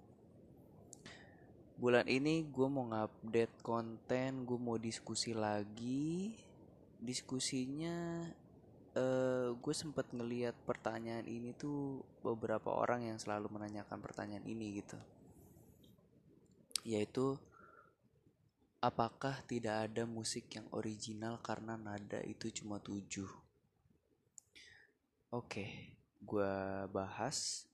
bulan 1.80 2.04
ini 2.04 2.44
gue 2.44 2.68
mau 2.68 2.84
ngupdate 2.84 3.64
konten 3.64 4.44
gue 4.44 4.58
mau 4.60 4.76
diskusi 4.76 5.32
lagi 5.32 6.36
diskusinya 7.00 8.28
uh, 8.98 9.56
gue 9.56 9.74
sempet 9.74 10.12
ngeliat 10.12 10.52
pertanyaan 10.68 11.24
ini 11.24 11.56
tuh 11.56 12.04
beberapa 12.20 12.68
orang 12.68 13.08
yang 13.08 13.16
selalu 13.16 13.48
menanyakan 13.48 14.04
pertanyaan 14.04 14.44
ini 14.44 14.84
gitu 14.84 15.00
yaitu 16.84 17.38
apakah 18.78 19.42
tidak 19.50 19.90
ada 19.90 20.06
musik 20.06 20.46
yang 20.54 20.66
original 20.70 21.42
karena 21.42 21.74
nada 21.74 22.22
itu 22.22 22.50
cuma 22.62 22.78
tujuh? 22.78 23.26
Oke 25.34 25.94
gue 26.22 26.54
bahas. 26.90 27.66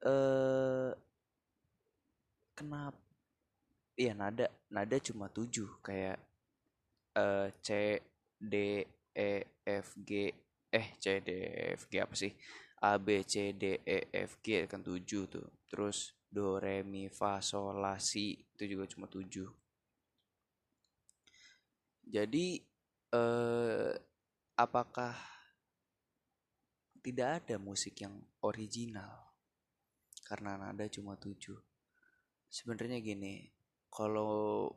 Eh 0.00 0.92
kenapa 2.56 2.96
iya 3.96 4.16
nada 4.16 4.48
nada 4.72 4.96
cuma 5.00 5.28
tujuh 5.28 5.68
kayak 5.84 6.16
uh, 7.16 7.52
C 7.60 8.00
D 8.40 8.84
E 9.12 9.32
F 9.64 9.96
G 10.00 10.32
eh 10.72 10.86
C 10.96 11.20
D 11.20 11.28
E 11.28 11.76
F 11.76 11.84
G 11.92 12.00
apa 12.00 12.16
sih? 12.16 12.32
A 12.80 12.96
B 12.96 13.20
C 13.28 13.52
D 13.52 13.84
E 13.84 14.08
F 14.08 14.40
G 14.40 14.64
kan 14.64 14.80
tujuh 14.80 15.28
tuh. 15.28 15.44
Terus 15.68 16.16
do 16.30 16.62
re 16.62 16.86
mi 16.86 17.10
fa 17.10 17.42
sol 17.42 17.82
la 17.82 17.98
si 17.98 18.38
itu 18.38 18.64
juga 18.70 18.86
cuma 18.86 19.10
tujuh. 19.10 19.50
Jadi 22.06 22.46
eh, 23.14 23.92
apakah 24.54 25.14
tidak 27.02 27.42
ada 27.42 27.56
musik 27.58 27.98
yang 27.98 28.14
original? 28.46 29.34
Karena 30.22 30.54
nada 30.54 30.86
cuma 30.86 31.18
tujuh. 31.18 31.58
Sebenarnya 32.46 33.02
gini 33.02 33.50
kalau 33.90 34.70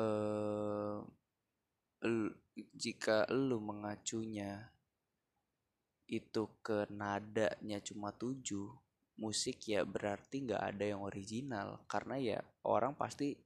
uh, 0.00 0.96
jika 2.72 3.28
lu 3.28 3.60
mengacunya 3.60 4.72
itu 6.10 6.42
ke 6.64 6.88
nadanya 6.90 7.78
cuma 7.84 8.10
tujuh 8.10 8.72
musik 9.20 9.60
ya 9.68 9.84
berarti 9.84 10.48
nggak 10.48 10.62
ada 10.74 10.84
yang 10.96 11.04
original. 11.04 11.84
Karena 11.84 12.16
ya 12.16 12.38
orang 12.64 12.96
pasti 12.96 13.36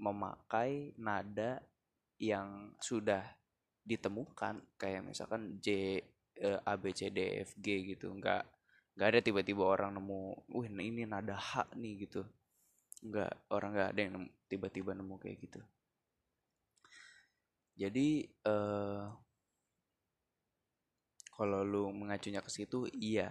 memakai 0.00 0.96
nada 0.96 1.60
yang 2.16 2.72
sudah 2.80 3.22
ditemukan. 3.84 4.80
Kayak 4.80 5.04
misalkan 5.04 5.60
J 5.60 6.00
uh, 6.40 6.64
A 6.64 6.74
B 6.80 6.90
C 6.96 7.12
D 7.12 7.44
F 7.44 7.52
G 7.60 7.94
gitu. 7.94 8.08
Nggak 8.08 8.42
nggak 8.96 9.08
ada 9.14 9.20
tiba-tiba 9.22 9.62
orang 9.62 9.94
nemu 9.94 10.48
wih 10.56 10.72
ini 10.72 11.04
nada 11.04 11.36
H 11.36 11.70
nih 11.76 12.08
gitu. 12.08 12.24
Nggak 13.04 13.52
orang 13.52 13.70
nggak 13.76 13.90
ada 13.92 14.00
yang 14.00 14.16
tiba-tiba 14.48 14.96
nemu 14.96 15.14
kayak 15.20 15.38
gitu. 15.44 15.60
Jadi 17.78 18.26
uh, 18.42 19.06
kalau 21.38 21.62
lu 21.62 21.94
mengacunya 21.94 22.42
ke 22.42 22.50
situ 22.50 22.90
iya 22.98 23.30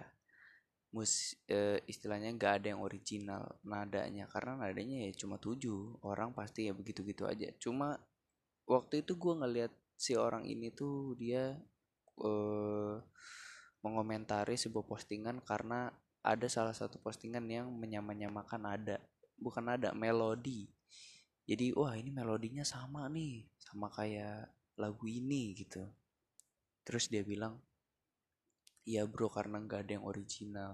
mus 0.93 1.35
e, 1.47 1.83
istilahnya 1.85 2.31
nggak 2.35 2.53
ada 2.63 2.67
yang 2.73 2.81
original 2.81 3.43
nadanya. 3.63 4.25
Karena 4.31 4.67
nadanya 4.67 5.07
ya 5.07 5.11
cuma 5.15 5.37
tujuh 5.37 6.01
orang 6.03 6.31
pasti 6.31 6.67
ya 6.69 6.73
begitu 6.73 7.03
gitu 7.07 7.27
aja. 7.27 7.49
Cuma 7.59 7.99
waktu 8.67 9.05
itu 9.05 9.15
gue 9.15 9.33
ngeliat 9.37 9.73
si 9.97 10.13
orang 10.13 10.45
ini 10.45 10.71
tuh 10.71 11.17
dia 11.19 11.55
e, 12.19 12.31
mengomentari 13.81 14.55
sebuah 14.59 14.85
postingan 14.85 15.41
karena 15.41 15.91
ada 16.25 16.47
salah 16.51 16.75
satu 16.75 16.99
postingan 16.99 17.45
yang 17.47 17.71
menyamanyamakan 17.71 18.67
nada 18.67 18.97
bukan 19.39 19.63
nada 19.63 19.95
melodi 19.95 20.67
jadi 21.47 21.71
wah 21.79 21.95
ini 21.95 22.11
melodinya 22.11 22.67
sama 22.67 23.07
nih 23.07 23.47
sama 23.55 23.87
kayak 23.87 24.51
lagu 24.75 25.07
ini 25.07 25.55
gitu. 25.55 25.79
Terus 26.83 27.07
dia 27.07 27.23
bilang 27.23 27.55
Iya 28.87 29.03
bro 29.03 29.27
karena 29.27 29.59
nggak 29.59 29.81
ada 29.83 29.91
yang 29.99 30.07
original. 30.07 30.71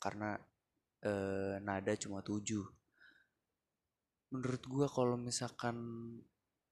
Karena 0.00 0.30
eh, 1.04 1.54
nada 1.60 1.92
cuma 2.00 2.24
tujuh. 2.24 2.64
Menurut 4.32 4.62
gua 4.64 4.86
kalau 4.88 5.16
misalkan 5.20 5.76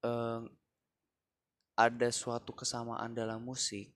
eh, 0.01 0.41
ada 1.77 2.09
suatu 2.09 2.51
kesamaan 2.57 3.13
dalam 3.13 3.45
musik, 3.45 3.93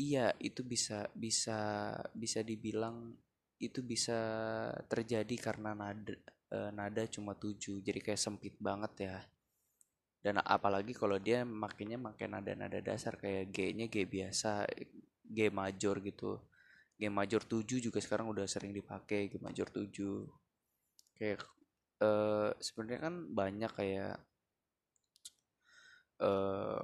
iya 0.00 0.32
itu 0.40 0.64
bisa 0.64 1.08
bisa 1.12 1.58
bisa 2.16 2.40
dibilang 2.40 3.12
itu 3.60 3.80
bisa 3.84 4.18
terjadi 4.88 5.36
karena 5.38 5.70
nada 5.76 6.16
eh, 6.56 6.70
nada 6.72 7.02
cuma 7.12 7.36
tujuh. 7.36 7.84
Jadi 7.84 8.00
kayak 8.00 8.20
sempit 8.20 8.56
banget 8.56 8.92
ya. 9.12 9.18
Dan 10.24 10.38
apalagi 10.40 10.94
kalau 10.94 11.18
dia 11.18 11.42
makinnya 11.42 11.98
makin 11.98 12.38
nada-nada 12.38 12.78
dasar 12.80 13.18
kayak 13.18 13.50
G-nya 13.50 13.86
G 13.90 14.06
biasa 14.06 14.64
G 15.32 15.48
major 15.48 15.96
gitu. 16.04 16.38
G 17.00 17.08
major 17.08 17.42
7 17.42 17.80
juga 17.80 17.98
sekarang 17.98 18.30
udah 18.30 18.44
sering 18.44 18.76
dipakai 18.76 19.32
G 19.32 19.40
major 19.40 19.66
7 19.72 19.88
kayak 21.16 21.40
uh, 22.04 22.50
sebenarnya 22.60 23.00
kan 23.08 23.14
banyak 23.32 23.72
kayak 23.72 24.16
uh, 26.20 26.82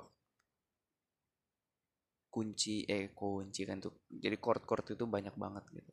kunci 2.32 2.86
eh 2.88 3.12
kunci 3.12 3.62
kan 3.68 3.78
tuh. 3.82 4.04
Jadi 4.08 4.36
chord-chord 4.40 4.96
itu 4.96 5.04
banyak 5.04 5.34
banget 5.36 5.64
gitu. 5.74 5.92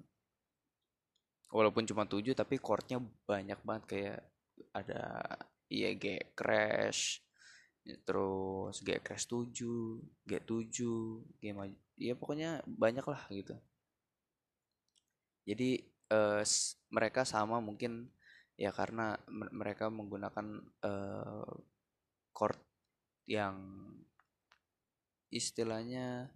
Walaupun 1.52 1.84
cuma 1.88 2.04
7 2.08 2.36
tapi 2.36 2.60
chordnya 2.60 3.00
banyak 3.02 3.60
banget. 3.66 3.84
Kayak 3.90 4.20
ada 4.72 5.02
iya 5.68 5.92
G 5.98 6.32
crash 6.38 7.25
terus 7.86 8.82
G 8.82 8.98
crash 8.98 9.30
7 9.30 9.54
G7 10.26 10.50
G 10.74 10.82
major 11.54 11.86
ya 11.96 12.14
pokoknya 12.16 12.60
banyak 12.68 13.06
lah 13.08 13.22
gitu. 13.32 13.56
Jadi 15.48 15.86
uh, 16.12 16.44
mereka 16.92 17.24
sama 17.24 17.64
mungkin 17.64 18.12
ya 18.56 18.72
karena 18.72 19.20
mereka 19.30 19.92
menggunakan 19.92 20.64
uh, 20.84 21.54
chord 22.36 22.60
yang 23.28 23.56
istilahnya 25.32 26.32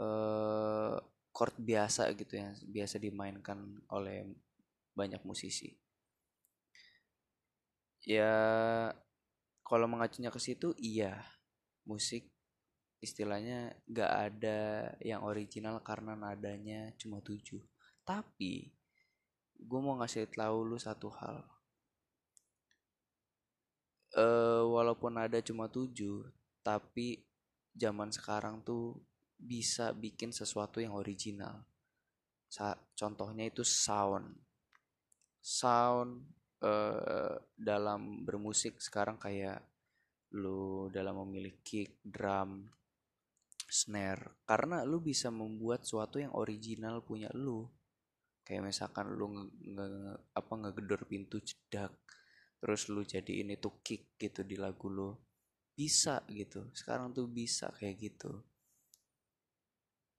uh, 0.00 0.96
chord 1.32 1.54
biasa 1.56 2.12
gitu 2.16 2.36
ya 2.36 2.52
biasa 2.64 2.96
dimainkan 3.00 3.84
oleh 3.92 4.28
banyak 4.96 5.20
musisi. 5.26 5.76
Ya 8.00 8.32
kalau 9.70 9.86
mengacunya 9.86 10.34
ke 10.34 10.42
situ 10.42 10.74
iya. 10.82 11.22
Musik 11.86 12.26
istilahnya 12.98 13.70
gak 13.86 14.12
ada 14.12 14.90
yang 14.98 15.22
original 15.22 15.78
karena 15.86 16.18
nadanya 16.18 16.90
cuma 16.98 17.22
tujuh. 17.22 17.62
Tapi 18.02 18.66
gue 19.54 19.80
mau 19.80 19.94
ngasih 20.02 20.26
tahu 20.26 20.58
lu 20.66 20.74
satu 20.74 21.06
hal. 21.14 21.38
E, 24.10 24.26
walaupun 24.66 25.22
ada 25.22 25.38
cuma 25.38 25.70
tujuh 25.70 26.26
tapi 26.66 27.22
zaman 27.70 28.10
sekarang 28.10 28.66
tuh 28.66 28.98
bisa 29.38 29.94
bikin 29.94 30.34
sesuatu 30.34 30.82
yang 30.82 30.98
original. 30.98 31.62
Sa 32.50 32.74
contohnya 32.98 33.46
itu 33.46 33.62
sound. 33.62 34.34
Sound 35.38 36.39
e, 36.60 36.72
dalam 37.56 38.22
bermusik 38.22 38.78
sekarang 38.78 39.16
kayak 39.16 39.64
lu 40.36 40.86
dalam 40.92 41.24
memilih 41.26 41.58
kick 41.64 41.98
drum 42.04 42.68
snare. 43.70 44.42
Karena 44.46 44.82
lu 44.86 45.02
bisa 45.02 45.32
membuat 45.32 45.82
suatu 45.86 46.22
yang 46.22 46.36
original 46.36 47.02
punya 47.02 47.30
lu. 47.34 47.66
Kayak 48.44 48.74
misalkan 48.74 49.14
lu 49.14 49.26
nge, 49.30 49.44
nge 49.74 49.88
apa 50.34 50.52
ngegedor 50.58 51.06
pintu 51.06 51.38
cedak 51.38 51.94
terus 52.60 52.92
lu 52.92 53.00
jadi 53.08 53.40
ini 53.40 53.56
tuh 53.56 53.80
kick 53.80 54.20
gitu 54.20 54.44
di 54.44 54.60
lagu 54.60 54.92
lu. 54.92 55.16
Bisa 55.72 56.20
gitu. 56.28 56.68
Sekarang 56.76 57.16
tuh 57.16 57.24
bisa 57.30 57.72
kayak 57.72 57.96
gitu. 57.96 58.44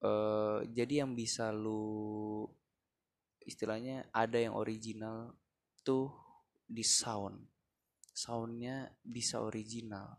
Uh, 0.02 0.66
jadi 0.66 1.06
yang 1.06 1.14
bisa 1.14 1.54
lu 1.54 2.42
istilahnya 3.46 4.10
ada 4.10 4.34
yang 4.34 4.58
original 4.58 5.30
tuh 5.86 6.10
di 6.72 6.80
sound. 6.80 7.36
Soundnya 8.12 8.88
bisa 9.04 9.44
original. 9.44 10.16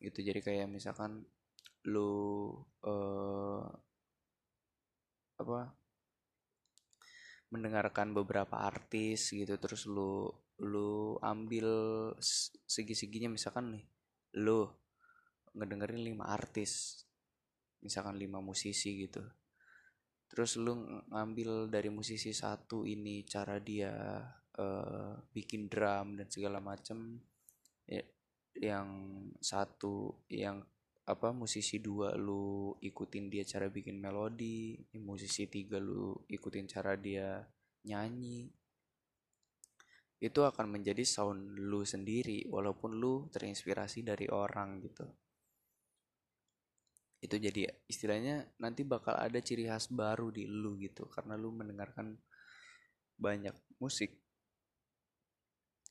Gitu. 0.00 0.24
Jadi 0.24 0.40
kayak 0.40 0.72
misalkan 0.72 1.20
lu 1.84 2.56
uh, 2.88 3.64
apa 5.36 5.76
mendengarkan 7.52 8.16
beberapa 8.16 8.64
artis 8.64 9.30
gitu 9.36 9.60
terus 9.60 9.84
lu 9.84 10.32
lu 10.64 11.20
ambil 11.20 11.68
segi-seginya 12.64 13.28
misalkan 13.28 13.76
nih 13.76 13.84
lu 14.40 14.64
ngedengerin 15.54 16.02
lima 16.02 16.32
artis 16.32 17.04
misalkan 17.84 18.16
lima 18.16 18.40
musisi 18.40 19.04
gitu. 19.04 19.20
Terus 20.24 20.56
lu 20.56 20.74
ngambil 21.12 21.68
dari 21.68 21.92
musisi 21.92 22.32
satu 22.32 22.88
ini 22.88 23.22
cara 23.28 23.60
dia 23.60 24.24
uh, 24.58 25.14
bikin 25.34 25.66
drum 25.66 26.18
dan 26.18 26.26
segala 26.30 26.58
macem 26.62 27.18
ya, 27.86 28.02
yang 28.58 28.88
satu 29.42 30.24
yang 30.30 30.62
apa 31.04 31.36
musisi 31.36 31.84
dua 31.84 32.16
lu 32.16 32.72
ikutin 32.80 33.28
dia 33.28 33.44
cara 33.44 33.68
bikin 33.68 34.00
melodi 34.00 34.72
musisi 34.96 35.44
tiga 35.52 35.76
lu 35.76 36.16
ikutin 36.28 36.64
cara 36.64 36.96
dia 36.96 37.44
nyanyi. 37.84 38.48
Itu 40.16 40.40
akan 40.48 40.80
menjadi 40.80 41.04
sound 41.04 41.60
lu 41.60 41.84
sendiri 41.84 42.48
walaupun 42.48 42.96
lu 42.96 43.28
terinspirasi 43.28 44.00
dari 44.00 44.24
orang 44.32 44.80
gitu. 44.80 45.04
Itu 47.20 47.36
jadi 47.36 47.68
istilahnya 47.84 48.56
nanti 48.64 48.88
bakal 48.88 49.20
ada 49.20 49.36
ciri 49.44 49.68
khas 49.68 49.92
baru 49.92 50.32
di 50.32 50.48
lu 50.48 50.80
gitu 50.80 51.04
karena 51.12 51.36
lu 51.36 51.52
mendengarkan 51.52 52.16
banyak 53.20 53.52
musik 53.76 54.23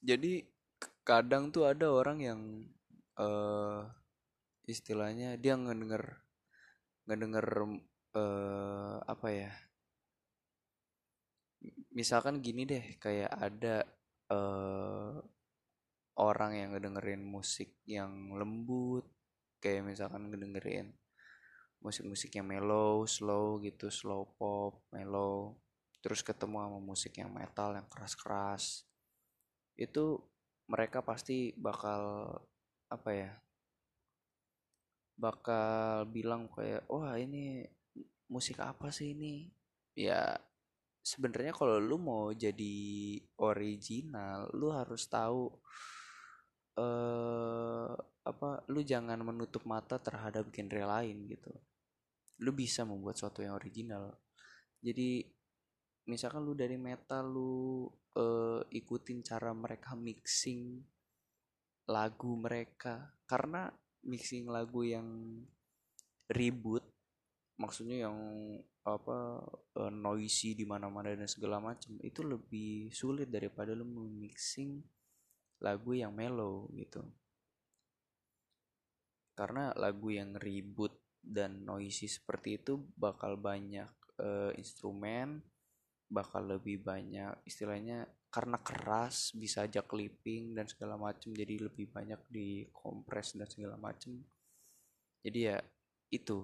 jadi 0.03 0.43
kadang 1.07 1.49
tuh 1.49 1.65
ada 1.71 1.87
orang 1.87 2.19
yang 2.19 2.41
uh, 3.15 3.87
istilahnya 4.67 5.39
dia 5.39 5.55
ngedenger 5.55 6.19
ngedenger 7.07 7.47
uh, 8.15 8.99
apa 9.03 9.27
ya 9.31 9.51
misalkan 11.95 12.43
gini 12.43 12.67
deh 12.67 12.99
kayak 12.99 13.31
ada 13.31 13.87
uh, 14.31 15.19
orang 16.19 16.51
yang 16.59 16.69
ngedengerin 16.75 17.23
musik 17.23 17.79
yang 17.87 18.35
lembut 18.35 19.07
kayak 19.63 19.87
misalkan 19.87 20.27
ngedengerin 20.27 20.91
musik-musik 21.83 22.31
yang 22.39 22.47
mellow, 22.47 23.03
slow 23.03 23.59
gitu, 23.59 23.91
slow 23.91 24.23
pop, 24.39 24.87
mellow. 24.95 25.59
Terus 25.99 26.23
ketemu 26.23 26.63
sama 26.63 26.79
musik 26.79 27.19
yang 27.19 27.31
metal 27.35 27.75
yang 27.75 27.87
keras-keras. 27.91 28.87
Itu 29.75 30.21
mereka 30.69 31.03
pasti 31.03 31.51
bakal 31.57 32.29
apa 32.89 33.11
ya? 33.13 33.31
bakal 35.13 36.09
bilang 36.09 36.49
kayak 36.49 36.89
wah 36.89 37.13
ini 37.15 37.61
musik 38.33 38.57
apa 38.59 38.89
sih 38.89 39.13
ini 39.13 39.45
ya 39.93 40.33
sebenarnya 41.03 41.53
kalau 41.53 41.77
lu 41.77 42.01
mau 42.01 42.33
jadi 42.33 42.75
original 43.37 44.49
lu 44.57 44.73
harus 44.73 45.05
tahu 45.05 45.53
eh 46.73 47.93
apa 48.23 48.49
lu 48.71 48.81
jangan 48.81 49.19
menutup 49.21 49.67
mata 49.69 50.01
terhadap 50.01 50.49
genre 50.49 50.83
lain 50.97 51.29
gitu 51.29 51.51
lu 52.41 52.51
bisa 52.55 52.81
membuat 52.87 53.19
sesuatu 53.19 53.45
yang 53.45 53.53
original 53.53 54.17
jadi 54.81 55.21
misalkan 56.09 56.41
lu 56.41 56.57
dari 56.57 56.79
metal 56.79 57.29
lu 57.29 57.85
uh, 58.17 58.61
ikutin 58.69 59.21
cara 59.25 59.53
mereka 59.53 59.97
mixing 59.97 60.81
lagu 61.89 62.33
mereka. 62.37 63.13
Karena 63.25 63.69
mixing 64.03 64.49
lagu 64.51 64.83
yang 64.83 65.39
ribut 66.31 66.83
maksudnya 67.59 68.09
yang 68.09 68.17
apa 68.83 69.39
uh, 69.79 69.91
noisy 69.93 70.57
di 70.57 70.67
mana-mana 70.67 71.15
dan 71.15 71.29
segala 71.29 71.61
macam 71.61 71.95
itu 72.03 72.19
lebih 72.25 72.91
sulit 72.91 73.31
daripada 73.31 73.71
lu 73.71 73.87
mixing 74.11 74.83
lagu 75.63 75.95
yang 75.95 76.11
mellow 76.11 76.67
gitu. 76.75 76.99
Karena 79.33 79.71
lagu 79.79 80.11
yang 80.11 80.35
ribut 80.35 80.93
dan 81.23 81.63
noisy 81.63 82.11
seperti 82.11 82.59
itu 82.59 82.83
bakal 82.99 83.39
banyak 83.39 83.87
uh, 84.19 84.51
instrumen 84.59 85.39
bakal 86.13 86.45
lebih 86.45 86.85
banyak 86.85 87.41
istilahnya 87.49 88.05
karena 88.29 88.61
keras 88.61 89.33
bisa 89.33 89.65
aja 89.65 89.81
clipping 89.81 90.53
dan 90.53 90.69
segala 90.69 90.95
macam 91.01 91.33
jadi 91.33 91.57
lebih 91.65 91.89
banyak 91.89 92.21
di 92.29 92.69
kompres 92.69 93.33
dan 93.33 93.49
segala 93.49 93.77
macam 93.81 94.21
jadi 95.23 95.39
ya 95.55 95.57
itu. 96.11 96.43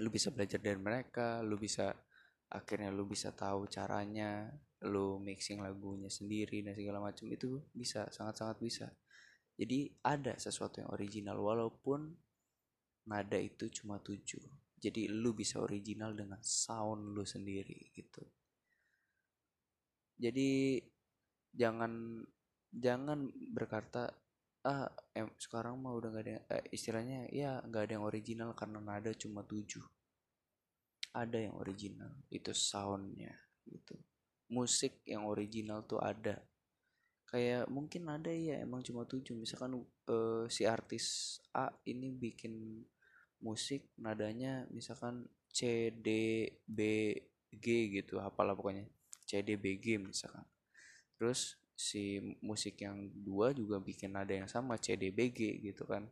Lu 0.00 0.08
bisa 0.08 0.32
belajar 0.32 0.58
dari 0.58 0.80
mereka 0.80 1.44
lu 1.44 1.60
bisa 1.60 1.92
akhirnya 2.48 2.88
lu 2.88 3.04
bisa 3.04 3.32
tahu 3.36 3.68
caranya 3.68 4.48
lu 4.88 5.20
mixing 5.20 5.60
lagunya 5.60 6.08
sendiri 6.08 6.64
dan 6.64 6.76
segala 6.76 7.00
macam 7.00 7.28
itu 7.28 7.60
bisa 7.76 8.08
sangat-sangat 8.08 8.56
bisa. 8.60 8.88
Jadi 9.56 9.88
ada 10.04 10.36
sesuatu 10.36 10.84
yang 10.84 10.92
original 10.92 11.40
walaupun 11.40 12.12
nada 13.08 13.38
itu 13.40 13.72
cuma 13.72 14.00
tujuh 14.00 14.42
jadi 14.76 15.08
lu 15.08 15.32
bisa 15.32 15.58
original 15.64 16.12
dengan 16.12 16.40
sound 16.44 17.16
lu 17.16 17.24
sendiri 17.24 17.90
gitu. 17.96 18.22
Jadi 20.16 20.80
jangan 21.52 22.20
jangan 22.68 23.32
berkata 23.52 24.12
ah 24.66 24.90
em, 25.14 25.30
sekarang 25.38 25.78
mah 25.78 25.94
udah 25.94 26.08
gak 26.12 26.24
ada 26.26 26.36
eh, 26.58 26.64
istilahnya 26.74 27.30
ya 27.30 27.62
nggak 27.62 27.82
ada 27.86 27.92
yang 27.96 28.06
original 28.08 28.50
karena 28.52 28.78
nada 28.82 29.10
cuma 29.16 29.40
tujuh. 29.46 29.84
Ada 31.16 31.48
yang 31.48 31.56
original 31.56 32.12
itu 32.28 32.52
soundnya 32.52 33.32
gitu. 33.64 33.96
Musik 34.52 35.00
yang 35.08 35.24
original 35.24 35.88
tuh 35.88 36.02
ada. 36.04 36.36
Kayak 37.26 37.66
mungkin 37.72 38.06
ada 38.12 38.28
ya 38.28 38.60
emang 38.60 38.84
cuma 38.84 39.08
tujuh. 39.08 39.32
Misalkan 39.32 39.80
uh, 39.80 40.44
si 40.52 40.68
artis 40.68 41.38
A 41.56 41.72
ini 41.88 42.12
bikin 42.12 42.84
musik 43.46 43.86
nadanya 44.02 44.66
misalkan 44.74 45.30
C 45.54 45.94
D 45.94 46.08
B 46.66 46.80
G 47.54 47.66
gitu 47.94 48.18
apalah 48.18 48.58
pokoknya. 48.58 48.90
C 49.22 49.46
D 49.46 49.54
B 49.54 49.78
G 49.78 50.02
misalkan. 50.02 50.42
Terus 51.14 51.54
si 51.78 52.18
musik 52.42 52.82
yang 52.82 53.06
dua 53.22 53.54
juga 53.54 53.78
bikin 53.78 54.18
nada 54.18 54.34
yang 54.34 54.50
sama 54.50 54.74
C 54.82 54.98
D 54.98 55.14
B 55.14 55.30
G 55.30 55.62
gitu 55.62 55.86
kan. 55.86 56.10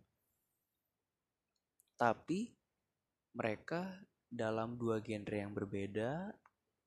Tapi 1.98 2.54
mereka 3.34 3.98
dalam 4.30 4.78
dua 4.78 5.02
genre 5.02 5.34
yang 5.34 5.50
berbeda 5.50 6.30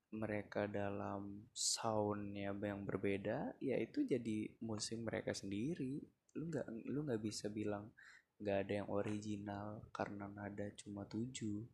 mereka 0.08 0.64
dalam 0.64 1.44
soundnya 1.52 2.56
yang 2.56 2.80
berbeda 2.80 3.60
ya 3.60 3.76
itu 3.76 4.08
jadi 4.08 4.48
musik 4.64 5.04
mereka 5.04 5.36
sendiri. 5.36 6.00
Lu 6.36 6.48
nggak 6.48 6.66
lu 6.88 7.04
nggak 7.04 7.20
bisa 7.20 7.52
bilang 7.52 7.92
nggak 8.38 8.58
ada 8.66 8.72
yang 8.82 8.88
original 8.90 9.68
karena 9.90 10.26
nada 10.30 10.66
cuma 10.78 11.04
tujuh. 11.04 11.66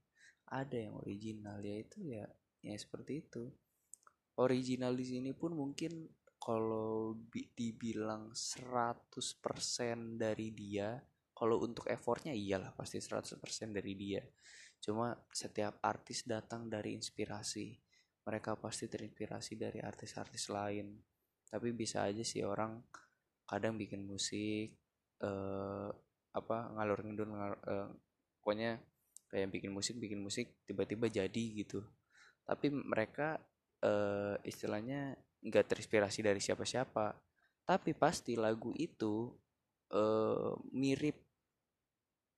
Ada 0.44 0.88
yang 0.88 0.94
original 1.00 1.61
yaitu 1.64 2.05
ya 2.05 2.24
ya 2.64 2.77
seperti 2.77 3.24
itu. 3.24 3.44
Original 4.40 4.92
di 4.98 5.07
sini 5.07 5.31
pun 5.33 5.55
mungkin 5.55 6.09
kalau 6.40 7.16
dibilang 7.31 8.37
100% 8.37 10.20
dari 10.20 10.53
dia 10.53 11.00
kalau 11.35 11.64
untuk 11.64 11.88
effortnya 11.88 12.37
iyalah 12.37 12.77
pasti 12.77 13.00
100% 13.00 13.40
dari 13.72 13.94
dia. 13.96 14.22
Cuma 14.79 15.16
setiap 15.33 15.81
artis 15.81 16.29
datang 16.29 16.68
dari 16.68 16.92
inspirasi 16.92 17.72
mereka 18.24 18.57
pasti 18.57 18.88
terinspirasi 18.88 19.53
dari 19.61 19.79
artis-artis 19.85 20.48
lain. 20.48 20.96
Tapi 21.44 21.68
bisa 21.77 22.09
aja 22.09 22.24
sih 22.24 22.40
orang 22.40 22.81
kadang 23.44 23.77
bikin 23.77 24.00
musik 24.09 24.72
eh, 25.20 25.90
apa 26.35 26.75
ngalur 26.75 27.01
ngidul 27.07 27.31
ngalur, 27.31 27.61
uh, 27.64 27.88
pokoknya 28.42 28.83
kayak 29.31 29.49
bikin 29.55 29.70
musik 29.70 29.94
bikin 29.97 30.20
musik 30.20 30.59
tiba-tiba 30.66 31.07
jadi 31.07 31.44
gitu. 31.62 31.81
Tapi 32.44 32.68
mereka 32.75 33.38
uh, 33.87 34.37
istilahnya 34.42 35.14
nggak 35.40 35.64
terinspirasi 35.70 36.20
dari 36.27 36.42
siapa-siapa. 36.42 37.14
Tapi 37.64 37.97
pasti 37.97 38.37
lagu 38.37 38.75
itu 38.77 39.33
uh, 39.94 40.53
mirip 40.75 41.16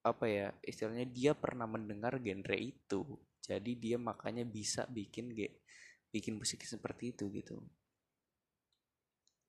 apa 0.06 0.30
ya 0.30 0.54
istilahnya 0.62 1.08
dia 1.10 1.32
pernah 1.34 1.66
mendengar 1.66 2.20
genre 2.20 2.56
itu. 2.56 3.02
Jadi 3.42 3.72
dia 3.80 3.96
makanya 3.98 4.46
bisa 4.46 4.86
bikin 4.86 5.34
ge 5.34 5.50
bikin 6.12 6.38
musik 6.38 6.62
seperti 6.62 7.16
itu 7.16 7.28
gitu 7.34 7.58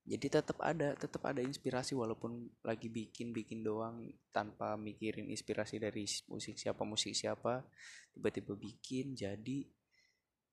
jadi 0.08 0.40
tetap 0.40 0.64
ada 0.64 0.96
tetap 0.96 1.20
ada 1.28 1.44
inspirasi 1.44 1.92
walaupun 1.92 2.48
lagi 2.64 2.88
bikin 2.88 3.36
bikin 3.36 3.60
doang 3.60 4.08
tanpa 4.32 4.80
mikirin 4.80 5.28
inspirasi 5.28 5.84
dari 5.84 6.08
musik 6.32 6.56
siapa 6.56 6.88
musik 6.88 7.12
siapa 7.12 7.68
tiba-tiba 8.16 8.56
bikin 8.56 9.20
jadi 9.20 9.68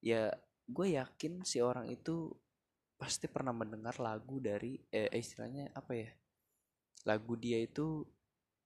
ya 0.02 0.34
gue 0.66 0.86
yakin 0.98 1.46
si 1.46 1.62
orang 1.62 1.86
itu 1.86 2.34
pasti 2.98 3.30
pernah 3.30 3.54
mendengar 3.54 3.94
lagu 4.02 4.42
dari 4.42 4.74
eh, 4.90 5.08
istilahnya 5.14 5.70
apa 5.70 5.92
ya 5.94 6.10
lagu 7.06 7.38
dia 7.38 7.62
itu 7.62 8.02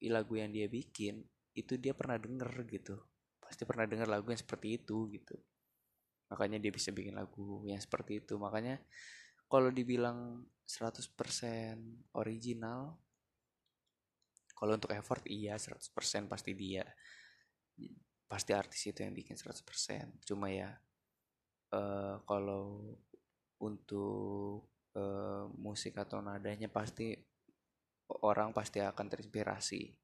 lagu 0.09 0.39
yang 0.39 0.55
dia 0.55 0.71
bikin 0.71 1.27
itu 1.59 1.75
dia 1.75 1.91
pernah 1.91 2.15
denger 2.15 2.51
gitu. 2.71 2.95
Pasti 3.43 3.67
pernah 3.67 3.83
denger 3.91 4.07
lagu 4.07 4.31
yang 4.31 4.39
seperti 4.39 4.79
itu 4.79 5.11
gitu. 5.11 5.35
Makanya 6.31 6.63
dia 6.63 6.71
bisa 6.71 6.95
bikin 6.95 7.19
lagu 7.19 7.67
yang 7.67 7.83
seperti 7.83 8.23
itu. 8.23 8.39
Makanya 8.39 8.79
kalau 9.49 9.73
dibilang 9.73 10.45
100% 10.69 11.09
original 12.21 13.01
kalau 14.59 14.75
untuk 14.75 14.91
effort 14.91 15.23
iya 15.31 15.55
100% 15.55 15.87
pasti 16.27 16.53
dia. 16.59 16.83
Pasti 18.27 18.51
artis 18.53 18.91
itu 18.91 19.07
yang 19.07 19.15
bikin 19.15 19.39
100% 19.39 20.27
cuma 20.27 20.51
ya 20.51 20.75
uh, 21.73 22.19
kalau 22.27 22.99
untuk 23.63 24.67
uh, 24.99 25.47
musik 25.55 25.95
atau 25.97 26.19
nadanya 26.19 26.67
pasti 26.67 27.15
orang 28.27 28.51
pasti 28.51 28.83
akan 28.83 29.07
terinspirasi 29.07 29.95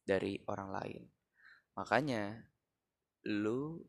dari 0.00 0.40
orang 0.48 0.68
lain. 0.72 1.02
Makanya 1.76 2.40
lu 3.28 3.84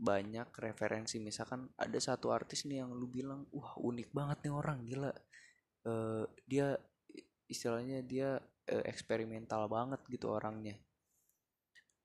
banyak 0.00 0.48
referensi. 0.56 1.20
Misalkan 1.20 1.68
ada 1.76 1.98
satu 2.00 2.32
artis 2.32 2.64
nih 2.64 2.80
yang 2.80 2.96
lu 2.96 3.04
bilang 3.04 3.44
wah 3.52 3.76
unik 3.76 4.08
banget 4.16 4.48
nih 4.48 4.54
orang 4.56 4.78
gila. 4.88 5.12
Uh, 5.84 6.24
dia 6.48 6.76
istilahnya 7.44 8.00
dia 8.00 8.40
uh, 8.72 8.84
eksperimental 8.88 9.68
banget 9.68 10.00
gitu 10.08 10.32
orangnya. 10.32 10.80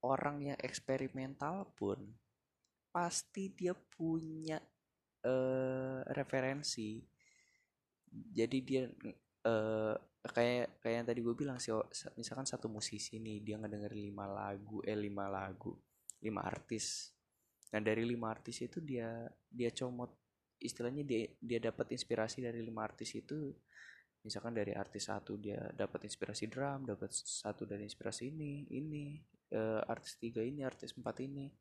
Orang 0.04 0.44
yang 0.44 0.60
eksperimental 0.60 1.72
pun 1.74 1.98
pasti 2.92 3.56
dia 3.56 3.72
punya 3.72 4.60
uh, 5.24 6.04
referensi. 6.12 7.00
Jadi 8.12 8.58
dia 8.60 8.84
uh, 9.48 9.96
kayak 10.26 10.82
kayak 10.84 10.96
yang 11.00 11.08
tadi 11.08 11.20
gue 11.24 11.36
bilang 11.38 11.62
sih 11.62 11.72
misalkan 12.18 12.50
satu 12.50 12.66
musisi 12.66 13.22
nih 13.22 13.46
dia 13.46 13.56
ngedenger 13.62 13.94
lima 13.94 14.26
lagu 14.26 14.82
eh 14.82 14.98
lima 14.98 15.30
lagu 15.30 15.78
lima 16.26 16.42
artis 16.42 17.15
nah 17.76 17.84
dari 17.84 18.08
lima 18.08 18.32
artis 18.32 18.64
itu 18.64 18.80
dia 18.80 19.28
dia 19.52 19.68
comot 19.76 20.16
istilahnya 20.64 21.04
dia 21.04 21.28
dia 21.44 21.60
dapat 21.60 21.92
inspirasi 21.92 22.40
dari 22.40 22.64
lima 22.64 22.88
artis 22.88 23.12
itu. 23.20 23.52
Misalkan 24.24 24.58
dari 24.58 24.74
artis 24.74 25.06
satu 25.06 25.38
dia 25.38 25.60
dapat 25.76 26.08
inspirasi 26.08 26.50
drum 26.50 26.88
dapat 26.88 27.14
satu 27.14 27.68
dari 27.68 27.86
inspirasi 27.86 28.34
ini 28.34 28.66
ini 28.74 29.22
uh, 29.54 29.86
artis 29.86 30.18
tiga 30.18 30.40
ini 30.42 30.64
artis 30.64 30.96
empat 30.96 31.20
ini. 31.22 31.52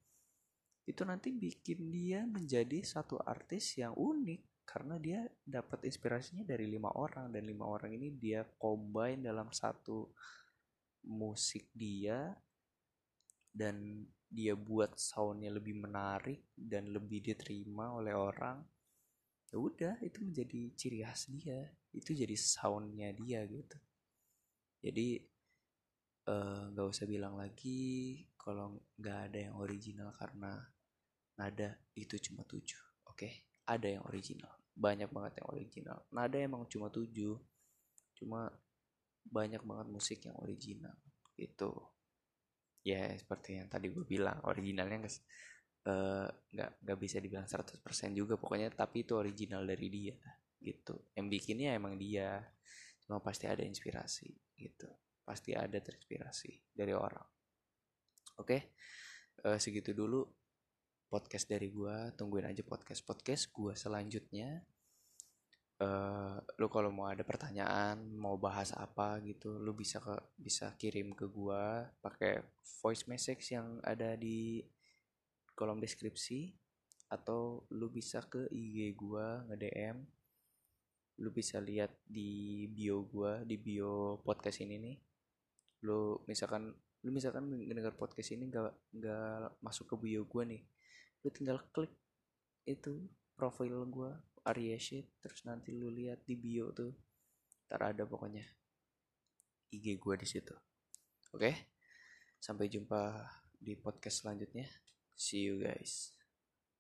Itu 0.87 1.03
nanti 1.05 1.35
bikin 1.35 1.91
dia 1.93 2.25
menjadi 2.25 2.81
satu 2.81 3.21
artis 3.21 3.77
yang 3.77 3.93
unik 3.93 4.65
karena 4.65 4.97
dia 4.97 5.21
dapat 5.45 5.85
inspirasinya 5.85 6.47
dari 6.47 6.65
lima 6.65 6.89
orang 6.97 7.29
dan 7.29 7.45
lima 7.45 7.69
orang 7.69 7.93
ini 8.01 8.17
dia 8.17 8.49
combine 8.57 9.21
dalam 9.21 9.53
satu 9.53 10.09
musik 11.05 11.69
dia 11.77 12.33
dan 13.55 14.03
dia 14.27 14.59
buat 14.59 14.99
soundnya 14.99 15.55
lebih 15.55 15.79
menarik 15.79 16.51
dan 16.59 16.91
lebih 16.91 17.23
diterima 17.23 17.95
oleh 17.95 18.19
orang 18.19 18.59
ya 19.55 19.57
udah 19.63 19.95
itu 20.03 20.19
menjadi 20.27 20.61
ciri 20.75 21.07
khas 21.07 21.31
dia. 21.31 21.71
Itu 21.95 22.11
jadi 22.11 22.35
soundnya 22.35 23.15
dia 23.15 23.47
gitu. 23.47 23.79
Jadi 24.83 25.23
eh, 26.27 26.63
nggak 26.75 26.87
uh, 26.87 26.91
usah 26.91 27.07
bilang 27.07 27.39
lagi 27.39 28.19
kalau 28.35 28.83
nggak 28.99 29.19
ada 29.31 29.39
yang 29.49 29.57
original 29.63 30.11
karena 30.19 30.59
nada 31.39 31.79
itu 31.95 32.19
cuma 32.19 32.43
tujuh 32.43 33.07
oke? 33.07 33.23
Okay? 33.23 33.33
ada 33.65 33.89
yang 33.89 34.05
original 34.05 34.53
banyak 34.75 35.07
banget 35.09 35.39
yang 35.39 35.49
original. 35.55 35.99
Nada 36.11 36.37
emang 36.37 36.67
cuma 36.67 36.91
tujuh 36.91 37.39
cuma 38.15 38.51
banyak 39.27 39.63
banget 39.67 39.87
musik 39.91 40.19
yang 40.23 40.39
original 40.39 40.95
itu 41.35 41.71
ya 42.85 43.09
seperti 43.17 43.57
yang 43.57 43.69
tadi 43.73 43.89
gue 43.89 44.05
bilang 44.05 44.45
originalnya 44.45 45.09
nggak 45.09 45.17
eh, 45.89 46.29
nggak 46.29 46.71
nggak 46.85 46.99
bisa 47.01 47.17
dibilang 47.19 47.49
100% 47.49 47.81
juga 48.13 48.37
pokoknya 48.37 48.69
tapi 48.77 49.09
itu 49.09 49.17
original 49.17 49.65
dari 49.65 49.89
dia 49.89 50.17
gitu. 50.61 51.09
Yang 51.17 51.27
bikinnya 51.41 51.77
emang 51.77 51.97
dia 51.97 52.45
cuma 53.05 53.25
pasti 53.25 53.49
ada 53.49 53.65
inspirasi 53.65 54.29
gitu. 54.61 54.89
Pasti 55.25 55.57
ada 55.57 55.81
terinspirasi 55.81 56.77
dari 56.77 56.93
orang. 56.93 57.25
Oke 58.37 58.77
eh, 59.45 59.59
segitu 59.59 59.97
dulu 59.97 60.29
podcast 61.09 61.49
dari 61.49 61.73
gua. 61.73 62.13
Tungguin 62.13 62.53
aja 62.53 62.61
podcast 62.61 63.01
podcast 63.09 63.49
gua 63.49 63.73
selanjutnya 63.73 64.61
eh 65.75 66.37
lu 66.61 66.67
kalau 66.71 66.95
mau 66.95 67.11
ada 67.11 67.27
pertanyaan 67.27 67.99
mau 68.15 68.39
bahas 68.39 68.71
apa 68.79 69.19
gitu 69.27 69.59
lu 69.59 69.75
bisa 69.75 69.99
ke 69.99 70.15
bisa 70.39 70.71
kirim 70.79 71.11
ke 71.19 71.27
gua 71.27 71.91
pakai 71.99 72.47
voice 72.79 73.11
message 73.11 73.51
yang 73.51 73.83
ada 73.83 74.15
di 74.15 74.63
kolom 75.59 75.83
deskripsi 75.83 76.55
atau 77.11 77.67
lu 77.75 77.91
bisa 77.91 78.23
ke 78.27 78.47
IG 78.55 78.95
gua 78.95 79.43
nge-DM 79.51 79.99
lu 81.23 81.31
bisa 81.31 81.63
lihat 81.63 81.95
di 82.07 82.67
bio 82.71 83.07
gua 83.07 83.43
di 83.47 83.55
bio 83.55 84.19
podcast 84.27 84.67
ini 84.67 84.79
nih. 84.83 84.97
Lu 85.87 86.19
misalkan 86.27 86.75
lu 87.05 87.11
misalkan 87.13 87.45
mendengar 87.51 87.95
podcast 87.95 88.33
ini 88.33 88.49
nggak 88.49 88.95
nggak 88.97 89.61
masuk 89.61 89.93
ke 89.93 89.95
bio 90.01 90.25
gua 90.25 90.49
nih 90.49 90.65
lu 91.21 91.29
tinggal 91.33 91.61
klik 91.73 91.93
itu 92.65 93.09
profil 93.37 93.85
gua 93.93 94.17
Arya 94.45 94.79
Shit 94.79 95.19
terus 95.19 95.43
nanti 95.49 95.75
lu 95.75 95.91
lihat 95.91 96.23
di 96.23 96.39
bio 96.39 96.71
tuh. 96.71 96.93
Ntar 97.69 97.97
ada 97.97 98.05
pokoknya. 98.07 98.45
IG 99.75 99.99
gua 99.99 100.15
di 100.15 100.29
situ. 100.29 100.55
Oke? 101.35 101.75
Sampai 102.39 102.71
jumpa 102.71 103.25
di 103.59 103.75
podcast 103.75 104.23
selanjutnya. 104.23 104.69
See 105.17 105.49
you 105.49 105.59
guys 105.63 106.14